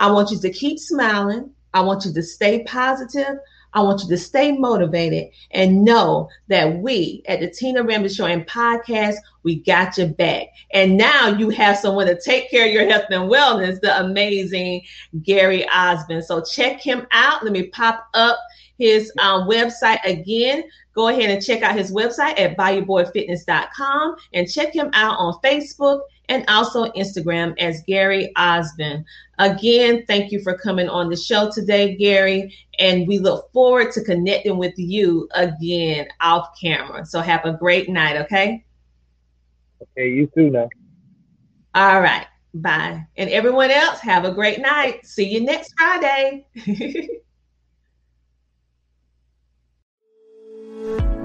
I 0.00 0.10
want 0.10 0.30
you 0.30 0.38
to 0.40 0.50
keep 0.50 0.78
smiling. 0.78 1.50
I 1.72 1.82
want 1.82 2.04
you 2.04 2.12
to 2.12 2.22
stay 2.22 2.64
positive. 2.64 3.38
I 3.72 3.82
want 3.82 4.02
you 4.02 4.08
to 4.08 4.18
stay 4.18 4.52
motivated 4.52 5.28
and 5.52 5.84
know 5.84 6.28
that 6.48 6.78
we 6.78 7.22
at 7.28 7.38
the 7.38 7.48
Tina 7.48 7.84
Ramsey 7.84 8.14
Show 8.14 8.26
and 8.26 8.46
podcast, 8.46 9.16
we 9.44 9.60
got 9.60 9.96
your 9.96 10.08
back. 10.08 10.48
And 10.72 10.96
now 10.96 11.28
you 11.28 11.50
have 11.50 11.78
someone 11.78 12.06
to 12.06 12.20
take 12.20 12.50
care 12.50 12.66
of 12.66 12.72
your 12.72 12.88
health 12.88 13.04
and 13.10 13.30
wellness, 13.30 13.80
the 13.80 14.00
amazing 14.00 14.82
Gary 15.22 15.68
Osmond. 15.68 16.24
So 16.24 16.42
check 16.42 16.80
him 16.80 17.06
out. 17.12 17.44
Let 17.44 17.52
me 17.52 17.68
pop 17.68 18.08
up 18.14 18.38
his 18.78 19.12
um, 19.20 19.48
website 19.48 20.00
again. 20.04 20.64
Go 20.94 21.08
ahead 21.08 21.30
and 21.30 21.44
check 21.44 21.62
out 21.62 21.76
his 21.76 21.92
website 21.92 22.40
at 22.40 22.56
bayouboyfitness.com 22.56 24.16
and 24.32 24.50
check 24.50 24.74
him 24.74 24.90
out 24.94 25.16
on 25.18 25.34
Facebook 25.44 26.00
and 26.30 26.44
also 26.48 26.86
Instagram 26.92 27.54
as 27.58 27.82
Gary 27.86 28.32
Osmond. 28.36 29.04
Again, 29.38 30.04
thank 30.06 30.30
you 30.30 30.40
for 30.40 30.56
coming 30.56 30.88
on 30.88 31.10
the 31.10 31.16
show 31.16 31.50
today, 31.52 31.96
Gary, 31.96 32.54
and 32.78 33.06
we 33.06 33.18
look 33.18 33.52
forward 33.52 33.92
to 33.92 34.04
connecting 34.04 34.56
with 34.56 34.74
you 34.78 35.28
again 35.34 36.06
off 36.20 36.48
camera. 36.58 37.04
So 37.04 37.20
have 37.20 37.44
a 37.44 37.52
great 37.52 37.88
night, 37.88 38.16
okay? 38.16 38.64
Okay, 39.82 40.08
you 40.08 40.30
too 40.34 40.50
now. 40.50 40.68
All 41.74 42.00
right. 42.00 42.26
Bye. 42.54 43.06
And 43.16 43.30
everyone 43.30 43.70
else, 43.70 44.00
have 44.00 44.24
a 44.24 44.32
great 44.32 44.60
night. 44.60 45.04
See 45.06 45.28
you 45.28 45.40
next 45.40 45.74
Friday. 45.76 46.46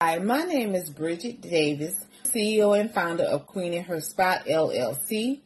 Hi, 0.02 0.18
my 0.18 0.44
name 0.44 0.76
is 0.76 0.90
Bridget 0.90 1.42
Davis, 1.42 1.94
CEO 2.24 2.80
and 2.80 2.90
founder 2.90 3.26
of 3.26 3.48
Queen 3.48 3.74
in 3.74 3.84
Her 3.84 4.00
Spot 4.00 4.46
LLC. 4.46 5.42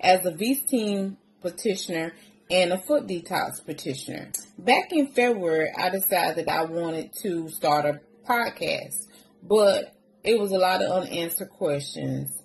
As 0.00 0.26
a 0.26 0.32
V-Steam 0.32 1.16
petitioner 1.40 2.12
and 2.50 2.72
a 2.72 2.78
foot 2.78 3.06
detox 3.06 3.64
petitioner. 3.64 4.32
Back 4.58 4.90
in 4.90 5.12
February, 5.12 5.70
I 5.78 5.88
decided 5.90 6.46
that 6.46 6.48
I 6.52 6.64
wanted 6.64 7.12
to 7.22 7.48
start 7.48 7.86
a 7.86 8.00
podcast, 8.28 9.06
but 9.40 9.94
it 10.24 10.36
was 10.36 10.50
a 10.50 10.58
lot 10.58 10.82
of 10.82 10.90
unanswered 11.04 11.50
questions 11.50 12.42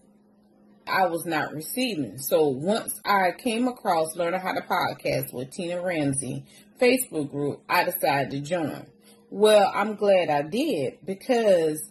I 0.85 1.07
was 1.07 1.25
not 1.25 1.55
receiving. 1.55 2.19
So 2.19 2.49
once 2.49 3.01
I 3.03 3.31
came 3.35 3.67
across 3.67 4.15
Learning 4.15 4.39
How 4.39 4.53
to 4.53 4.61
Podcast 4.61 5.33
with 5.33 5.49
Tina 5.49 5.81
Ramsey 5.81 6.45
Facebook 6.79 7.31
group, 7.31 7.63
I 7.67 7.83
decided 7.83 8.29
to 8.29 8.41
join. 8.41 8.85
Well, 9.29 9.71
I'm 9.73 9.95
glad 9.95 10.29
I 10.29 10.43
did 10.43 10.99
because 11.03 11.81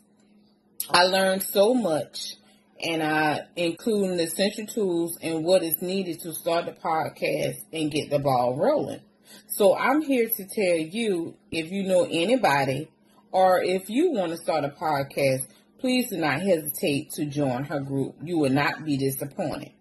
I 0.90 1.04
learned 1.04 1.42
so 1.42 1.74
much 1.74 2.36
and 2.82 3.02
I 3.02 3.42
include 3.56 4.18
the 4.18 4.24
essential 4.24 4.66
tools 4.66 5.18
and 5.20 5.44
what 5.44 5.62
is 5.62 5.82
needed 5.82 6.20
to 6.20 6.32
start 6.32 6.66
the 6.66 6.72
podcast 6.72 7.56
and 7.72 7.90
get 7.90 8.10
the 8.10 8.18
ball 8.18 8.56
rolling. 8.56 9.00
So 9.48 9.76
I'm 9.76 10.02
here 10.02 10.28
to 10.28 10.44
tell 10.44 10.76
you 10.76 11.36
if 11.50 11.72
you 11.72 11.82
know 11.82 12.06
anybody 12.08 12.90
or 13.32 13.62
if 13.62 13.90
you 13.90 14.12
want 14.12 14.30
to 14.30 14.38
start 14.38 14.64
a 14.64 14.68
podcast, 14.68 15.48
please 15.78 16.10
do 16.10 16.18
not 16.18 16.40
hesitate 16.40 17.10
to 17.12 17.26
join 17.26 17.64
her 17.64 17.80
group. 17.80 18.16
You 18.22 18.38
will 18.38 18.52
not 18.52 18.84
be 18.84 18.96
disappointed. 18.96 19.72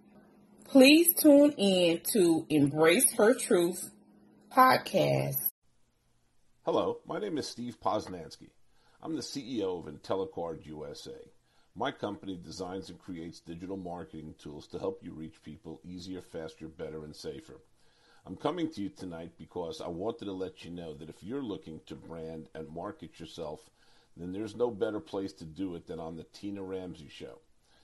Please 0.65 1.13
tune 1.13 1.51
in 1.51 2.01
to 2.13 2.47
Embrace 2.49 3.13
Her 3.13 3.35
Truth 3.35 3.91
podcast 4.51 5.52
Hello, 6.65 6.99
my 7.05 7.19
name 7.19 7.37
is 7.37 7.45
Steve 7.45 7.75
Poznansky. 7.81 8.47
I'm 9.01 9.17
the 9.17 9.21
CEO 9.21 9.85
of 9.85 9.93
IntelliCard 9.93 10.65
USA. 10.65 11.17
My 11.75 11.91
company 11.91 12.39
designs 12.41 12.89
and 12.89 12.97
creates 12.97 13.41
digital 13.41 13.75
marketing 13.75 14.33
tools 14.41 14.67
to 14.67 14.79
help 14.79 15.01
you 15.03 15.11
reach 15.11 15.43
people 15.43 15.81
easier, 15.83 16.21
faster, 16.21 16.69
better, 16.69 17.03
and 17.03 17.13
safer. 17.13 17.59
I'm 18.25 18.37
coming 18.37 18.69
to 18.71 18.81
you 18.81 18.87
tonight 18.87 19.33
because 19.37 19.81
I 19.81 19.89
wanted 19.89 20.23
to 20.23 20.31
let 20.31 20.63
you 20.63 20.71
know 20.71 20.93
that 20.93 21.09
if 21.09 21.21
you're 21.21 21.43
looking 21.43 21.81
to 21.87 21.95
brand 21.95 22.47
and 22.55 22.69
market 22.69 23.19
yourself, 23.19 23.59
then 24.15 24.31
there's 24.31 24.55
no 24.55 24.71
better 24.71 25.01
place 25.01 25.33
to 25.33 25.43
do 25.43 25.75
it 25.75 25.85
than 25.85 25.99
on 25.99 26.15
the 26.15 26.23
Tina 26.23 26.63
Ramsey 26.63 27.09
Show. 27.09 27.39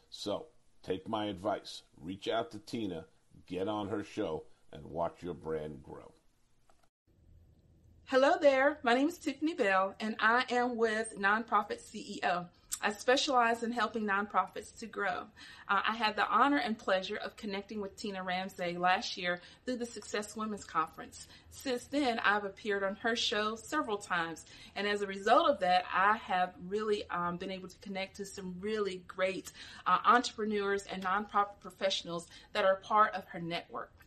So, 0.09 0.45
take 0.83 1.05
my 1.05 1.25
advice, 1.25 1.81
reach 1.99 2.29
out 2.29 2.51
to 2.51 2.59
Tina, 2.59 3.07
get 3.45 3.67
on 3.67 3.89
her 3.89 4.05
show, 4.05 4.45
and 4.71 4.85
watch 4.85 5.21
your 5.21 5.33
brand 5.33 5.83
grow. 5.83 6.13
Hello 8.11 8.37
there, 8.41 8.79
my 8.81 8.95
name 8.95 9.07
is 9.07 9.19
Tiffany 9.19 9.53
Bell, 9.53 9.93
and 9.99 10.15
I 10.19 10.43
am 10.49 10.77
with 10.77 11.13
Nonprofit 11.15 11.79
CEO. 11.79 12.47
I 12.81 12.91
specialize 12.91 13.61
in 13.61 13.71
helping 13.71 14.01
nonprofits 14.01 14.75
to 14.79 14.87
grow. 14.87 15.27
Uh, 15.67 15.81
I 15.87 15.95
had 15.95 16.15
the 16.15 16.27
honor 16.27 16.57
and 16.57 16.75
pleasure 16.75 17.17
of 17.17 17.37
connecting 17.37 17.81
with 17.81 17.95
Tina 17.95 18.23
Ramsey 18.23 18.79
last 18.79 19.15
year 19.15 19.41
through 19.63 19.75
the 19.75 19.85
Success 19.85 20.35
Women's 20.35 20.63
Conference. 20.63 21.27
Since 21.51 21.83
then, 21.83 22.17
I've 22.17 22.45
appeared 22.45 22.83
on 22.83 22.95
her 22.95 23.15
show 23.15 23.55
several 23.55 23.99
times, 23.99 24.43
and 24.75 24.87
as 24.87 25.03
a 25.03 25.07
result 25.07 25.47
of 25.47 25.59
that, 25.59 25.85
I 25.93 26.17
have 26.17 26.55
really 26.67 27.07
um, 27.11 27.37
been 27.37 27.51
able 27.51 27.67
to 27.67 27.77
connect 27.77 28.15
to 28.15 28.25
some 28.25 28.55
really 28.59 29.03
great 29.07 29.51
uh, 29.85 29.99
entrepreneurs 30.03 30.85
and 30.91 31.03
nonprofit 31.03 31.59
professionals 31.61 32.27
that 32.53 32.65
are 32.65 32.77
part 32.77 33.13
of 33.13 33.25
her 33.25 33.39
network. 33.39 33.98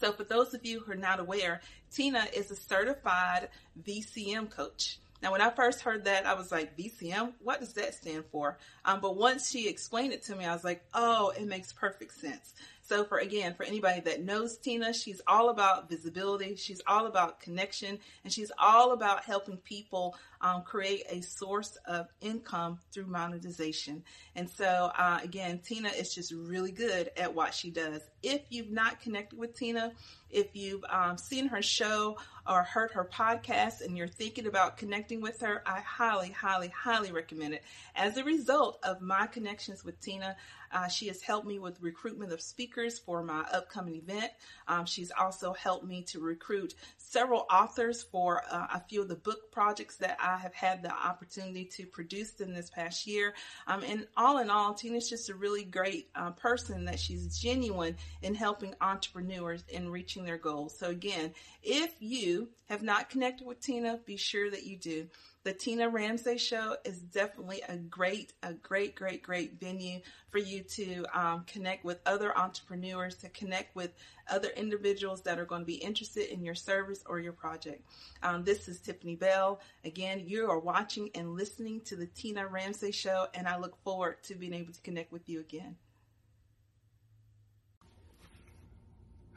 So, 0.00 0.12
for 0.12 0.24
those 0.24 0.54
of 0.54 0.64
you 0.64 0.80
who 0.80 0.92
are 0.92 0.96
not 0.96 1.20
aware, 1.20 1.60
Tina 1.90 2.26
is 2.34 2.50
a 2.50 2.56
certified 2.56 3.48
VCM 3.82 4.50
coach. 4.50 4.98
Now, 5.22 5.32
when 5.32 5.40
I 5.40 5.50
first 5.50 5.80
heard 5.80 6.04
that, 6.04 6.26
I 6.26 6.34
was 6.34 6.52
like, 6.52 6.76
VCM? 6.76 7.32
What 7.42 7.60
does 7.60 7.72
that 7.74 7.94
stand 7.94 8.24
for? 8.30 8.58
Um, 8.84 9.00
but 9.00 9.16
once 9.16 9.50
she 9.50 9.68
explained 9.68 10.12
it 10.12 10.22
to 10.24 10.36
me, 10.36 10.44
I 10.44 10.52
was 10.52 10.62
like, 10.62 10.84
oh, 10.92 11.32
it 11.36 11.46
makes 11.46 11.72
perfect 11.72 12.20
sense. 12.20 12.52
So 12.82 13.04
for 13.04 13.18
again, 13.18 13.54
for 13.54 13.64
anybody 13.64 14.00
that 14.02 14.22
knows 14.22 14.58
Tina, 14.58 14.92
she's 14.92 15.20
all 15.26 15.48
about 15.48 15.88
visibility. 15.88 16.54
She's 16.54 16.80
all 16.86 17.06
about 17.06 17.40
connection 17.40 17.98
and 18.22 18.32
she's 18.32 18.52
all 18.58 18.92
about 18.92 19.24
helping 19.24 19.56
people 19.56 20.14
um, 20.46 20.62
create 20.62 21.02
a 21.10 21.20
source 21.22 21.76
of 21.86 22.06
income 22.20 22.78
through 22.92 23.06
monetization. 23.06 24.04
And 24.36 24.48
so 24.48 24.90
uh, 24.96 25.18
again, 25.22 25.58
Tina 25.58 25.88
is 25.88 26.14
just 26.14 26.32
really 26.32 26.70
good 26.70 27.10
at 27.16 27.34
what 27.34 27.52
she 27.52 27.70
does. 27.70 28.00
If 28.22 28.42
you've 28.50 28.70
not 28.70 29.00
connected 29.00 29.38
with 29.38 29.56
Tina, 29.56 29.92
if 30.30 30.54
you've 30.54 30.84
um, 30.88 31.18
seen 31.18 31.48
her 31.48 31.62
show 31.62 32.18
or 32.48 32.62
heard 32.62 32.92
her 32.92 33.04
podcast 33.04 33.80
and 33.80 33.96
you're 33.96 34.06
thinking 34.06 34.46
about 34.46 34.76
connecting 34.76 35.20
with 35.20 35.40
her, 35.40 35.62
I 35.66 35.80
highly, 35.80 36.30
highly, 36.30 36.68
highly 36.68 37.10
recommend 37.10 37.54
it. 37.54 37.62
As 37.94 38.16
a 38.16 38.24
result 38.24 38.78
of 38.82 39.00
my 39.00 39.26
connections 39.26 39.84
with 39.84 40.00
Tina, 40.00 40.36
uh, 40.72 40.88
she 40.88 41.06
has 41.06 41.22
helped 41.22 41.46
me 41.46 41.58
with 41.58 41.80
recruitment 41.80 42.32
of 42.32 42.40
speakers 42.40 42.98
for 42.98 43.22
my 43.22 43.40
upcoming 43.52 43.96
event. 43.96 44.30
Um, 44.66 44.84
she's 44.84 45.12
also 45.18 45.52
helped 45.52 45.86
me 45.86 46.02
to 46.08 46.20
recruit 46.20 46.74
several 46.98 47.46
authors 47.50 48.02
for 48.02 48.42
uh, 48.50 48.66
a 48.74 48.80
few 48.88 49.02
of 49.02 49.08
the 49.08 49.16
book 49.16 49.52
projects 49.52 49.96
that 49.98 50.18
I 50.20 50.35
have 50.36 50.54
had 50.54 50.82
the 50.82 50.92
opportunity 50.92 51.64
to 51.76 51.86
produce 51.86 52.34
in 52.40 52.54
this 52.54 52.70
past 52.70 53.06
year. 53.06 53.34
Um, 53.66 53.82
and 53.86 54.06
all 54.16 54.38
in 54.38 54.50
all, 54.50 54.74
Tina's 54.74 55.08
just 55.08 55.30
a 55.30 55.34
really 55.34 55.64
great 55.64 56.08
uh, 56.14 56.30
person 56.30 56.84
that 56.86 56.98
she's 56.98 57.38
genuine 57.38 57.96
in 58.22 58.34
helping 58.34 58.74
entrepreneurs 58.80 59.64
in 59.68 59.90
reaching 59.90 60.24
their 60.24 60.38
goals. 60.38 60.78
So 60.78 60.88
again, 60.88 61.32
if 61.62 61.94
you 62.00 62.48
have 62.68 62.82
not 62.82 63.10
connected 63.10 63.46
with 63.46 63.60
Tina, 63.60 63.98
be 64.04 64.16
sure 64.16 64.50
that 64.50 64.64
you 64.64 64.76
do 64.76 65.06
the 65.46 65.52
Tina 65.52 65.88
Ramsey 65.88 66.38
Show 66.38 66.74
is 66.84 66.98
definitely 66.98 67.62
a 67.68 67.76
great, 67.76 68.32
a 68.42 68.52
great, 68.52 68.96
great, 68.96 69.22
great 69.22 69.60
venue 69.60 70.00
for 70.28 70.38
you 70.38 70.64
to 70.64 71.04
um, 71.14 71.44
connect 71.46 71.84
with 71.84 72.00
other 72.04 72.36
entrepreneurs, 72.36 73.14
to 73.18 73.28
connect 73.28 73.76
with 73.76 73.92
other 74.28 74.48
individuals 74.56 75.22
that 75.22 75.38
are 75.38 75.44
going 75.44 75.60
to 75.60 75.64
be 75.64 75.76
interested 75.76 76.32
in 76.32 76.42
your 76.42 76.56
service 76.56 77.04
or 77.06 77.20
your 77.20 77.32
project. 77.32 77.88
Um, 78.24 78.42
this 78.42 78.66
is 78.66 78.80
Tiffany 78.80 79.14
Bell. 79.14 79.60
Again, 79.84 80.24
you 80.26 80.50
are 80.50 80.58
watching 80.58 81.10
and 81.14 81.36
listening 81.36 81.80
to 81.82 81.94
the 81.94 82.06
Tina 82.06 82.44
Ramsey 82.48 82.90
Show, 82.90 83.28
and 83.32 83.46
I 83.46 83.56
look 83.56 83.80
forward 83.84 84.24
to 84.24 84.34
being 84.34 84.52
able 84.52 84.72
to 84.72 84.80
connect 84.80 85.12
with 85.12 85.28
you 85.28 85.38
again. 85.38 85.76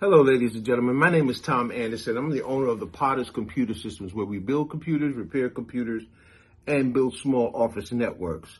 Hello, 0.01 0.21
ladies 0.21 0.55
and 0.55 0.63
gentlemen. 0.63 0.95
My 0.95 1.09
name 1.09 1.29
is 1.29 1.41
Tom 1.41 1.73
Anderson. 1.73 2.15
I'm 2.15 2.29
the 2.29 2.45
owner 2.45 2.67
of 2.67 2.79
the 2.79 2.87
Potter's 2.87 3.29
Computer 3.29 3.73
Systems, 3.73 4.13
where 4.13 4.25
we 4.25 4.39
build 4.39 4.69
computers, 4.69 5.13
repair 5.13 5.49
computers, 5.49 6.03
and 6.65 6.93
build 6.93 7.17
small 7.17 7.51
office 7.53 7.91
networks. 7.91 8.59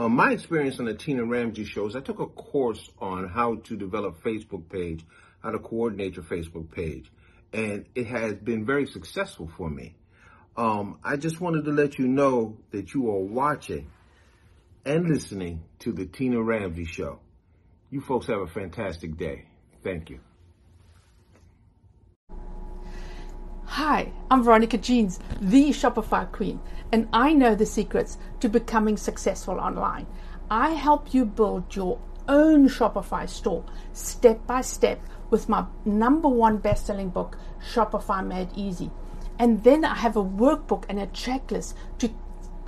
Um, 0.00 0.16
my 0.16 0.32
experience 0.32 0.80
on 0.80 0.86
the 0.86 0.94
Tina 0.94 1.24
Ramsey 1.24 1.64
shows, 1.64 1.94
I 1.94 2.00
took 2.00 2.18
a 2.18 2.26
course 2.26 2.90
on 2.98 3.28
how 3.28 3.54
to 3.66 3.76
develop 3.76 4.20
Facebook 4.24 4.68
page, 4.68 5.04
how 5.44 5.52
to 5.52 5.60
coordinate 5.60 6.16
your 6.16 6.24
Facebook 6.24 6.72
page. 6.72 7.08
and 7.52 7.86
it 7.94 8.08
has 8.08 8.34
been 8.34 8.66
very 8.66 8.86
successful 8.86 9.48
for 9.56 9.70
me. 9.70 9.94
Um, 10.56 10.98
I 11.04 11.16
just 11.16 11.40
wanted 11.40 11.66
to 11.66 11.70
let 11.70 12.00
you 12.00 12.08
know 12.08 12.58
that 12.72 12.94
you 12.94 13.08
are 13.10 13.20
watching 13.20 13.92
and 14.84 15.08
listening 15.08 15.62
to 15.80 15.92
the 15.92 16.06
Tina 16.06 16.42
Ramsey 16.42 16.84
Show. 16.84 17.20
You 17.90 18.00
folks 18.00 18.26
have 18.26 18.40
a 18.40 18.48
fantastic 18.48 19.16
day. 19.16 19.46
Thank 19.84 20.10
you. 20.10 20.18
Hi, 23.74 24.10
I'm 24.28 24.42
Veronica 24.42 24.78
Jeans, 24.78 25.20
the 25.40 25.70
Shopify 25.70 26.30
Queen, 26.32 26.58
and 26.90 27.08
I 27.12 27.32
know 27.32 27.54
the 27.54 27.64
secrets 27.64 28.18
to 28.40 28.48
becoming 28.48 28.96
successful 28.96 29.60
online. 29.60 30.08
I 30.50 30.70
help 30.70 31.14
you 31.14 31.24
build 31.24 31.76
your 31.76 32.00
own 32.26 32.68
Shopify 32.68 33.28
store 33.28 33.64
step 33.92 34.44
by 34.44 34.62
step 34.62 35.00
with 35.30 35.48
my 35.48 35.66
number 35.84 36.28
one 36.28 36.56
best 36.56 36.86
selling 36.86 37.10
book, 37.10 37.38
Shopify 37.72 38.26
Made 38.26 38.48
Easy. 38.56 38.90
And 39.38 39.62
then 39.62 39.84
I 39.84 39.94
have 39.94 40.16
a 40.16 40.24
workbook 40.24 40.84
and 40.88 40.98
a 40.98 41.06
checklist 41.06 41.74
to 41.98 42.12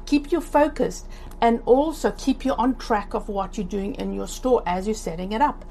keep 0.06 0.30
you 0.30 0.40
focused 0.40 1.08
and 1.40 1.62
also 1.66 2.12
keep 2.12 2.44
you 2.44 2.52
on 2.52 2.76
track 2.76 3.12
of 3.12 3.28
what 3.28 3.58
you're 3.58 3.66
doing 3.66 3.96
in 3.96 4.12
your 4.12 4.28
store 4.28 4.62
as 4.66 4.86
you're 4.86 4.94
setting 4.94 5.32
it 5.32 5.42
up. 5.42 5.64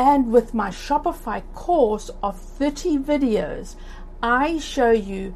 And 0.00 0.32
with 0.32 0.54
my 0.54 0.70
Shopify 0.70 1.42
course 1.52 2.10
of 2.22 2.40
30 2.40 2.96
videos, 3.00 3.76
I 4.22 4.58
show 4.58 4.90
you 4.90 5.34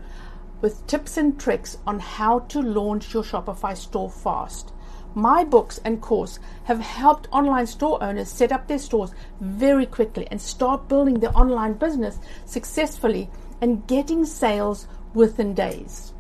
with 0.61 0.87
tips 0.87 1.17
and 1.17 1.41
tricks 1.41 1.79
on 1.87 2.01
how 2.01 2.41
to 2.41 2.61
launch 2.61 3.15
your 3.15 3.23
Shopify 3.23 3.77
store 3.77 4.11
fast. 4.11 4.73
My 5.15 5.45
books 5.45 5.81
and 5.85 6.03
course 6.03 6.39
have 6.65 6.81
helped 6.81 7.29
online 7.33 7.67
store 7.67 8.03
owners 8.03 8.29
set 8.29 8.53
up 8.53 8.67
their 8.67 8.79
stores 8.79 9.13
very 9.41 9.87
quickly 9.87 10.27
and 10.31 10.41
start 10.41 10.89
building 10.89 11.21
their 11.21 11.37
online 11.37 11.75
business 11.75 12.19
successfully 12.45 13.31
and 13.61 13.87
getting 13.87 14.27
sales 14.27 14.87
within 15.15 15.55
days. 15.55 16.13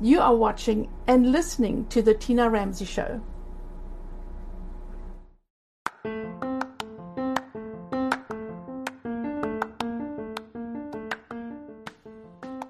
You 0.00 0.20
are 0.20 0.34
watching 0.34 0.88
and 1.06 1.30
listening 1.30 1.86
to 1.90 2.02
The 2.02 2.14
Tina 2.14 2.50
Ramsey 2.50 2.86
Show. 2.86 3.20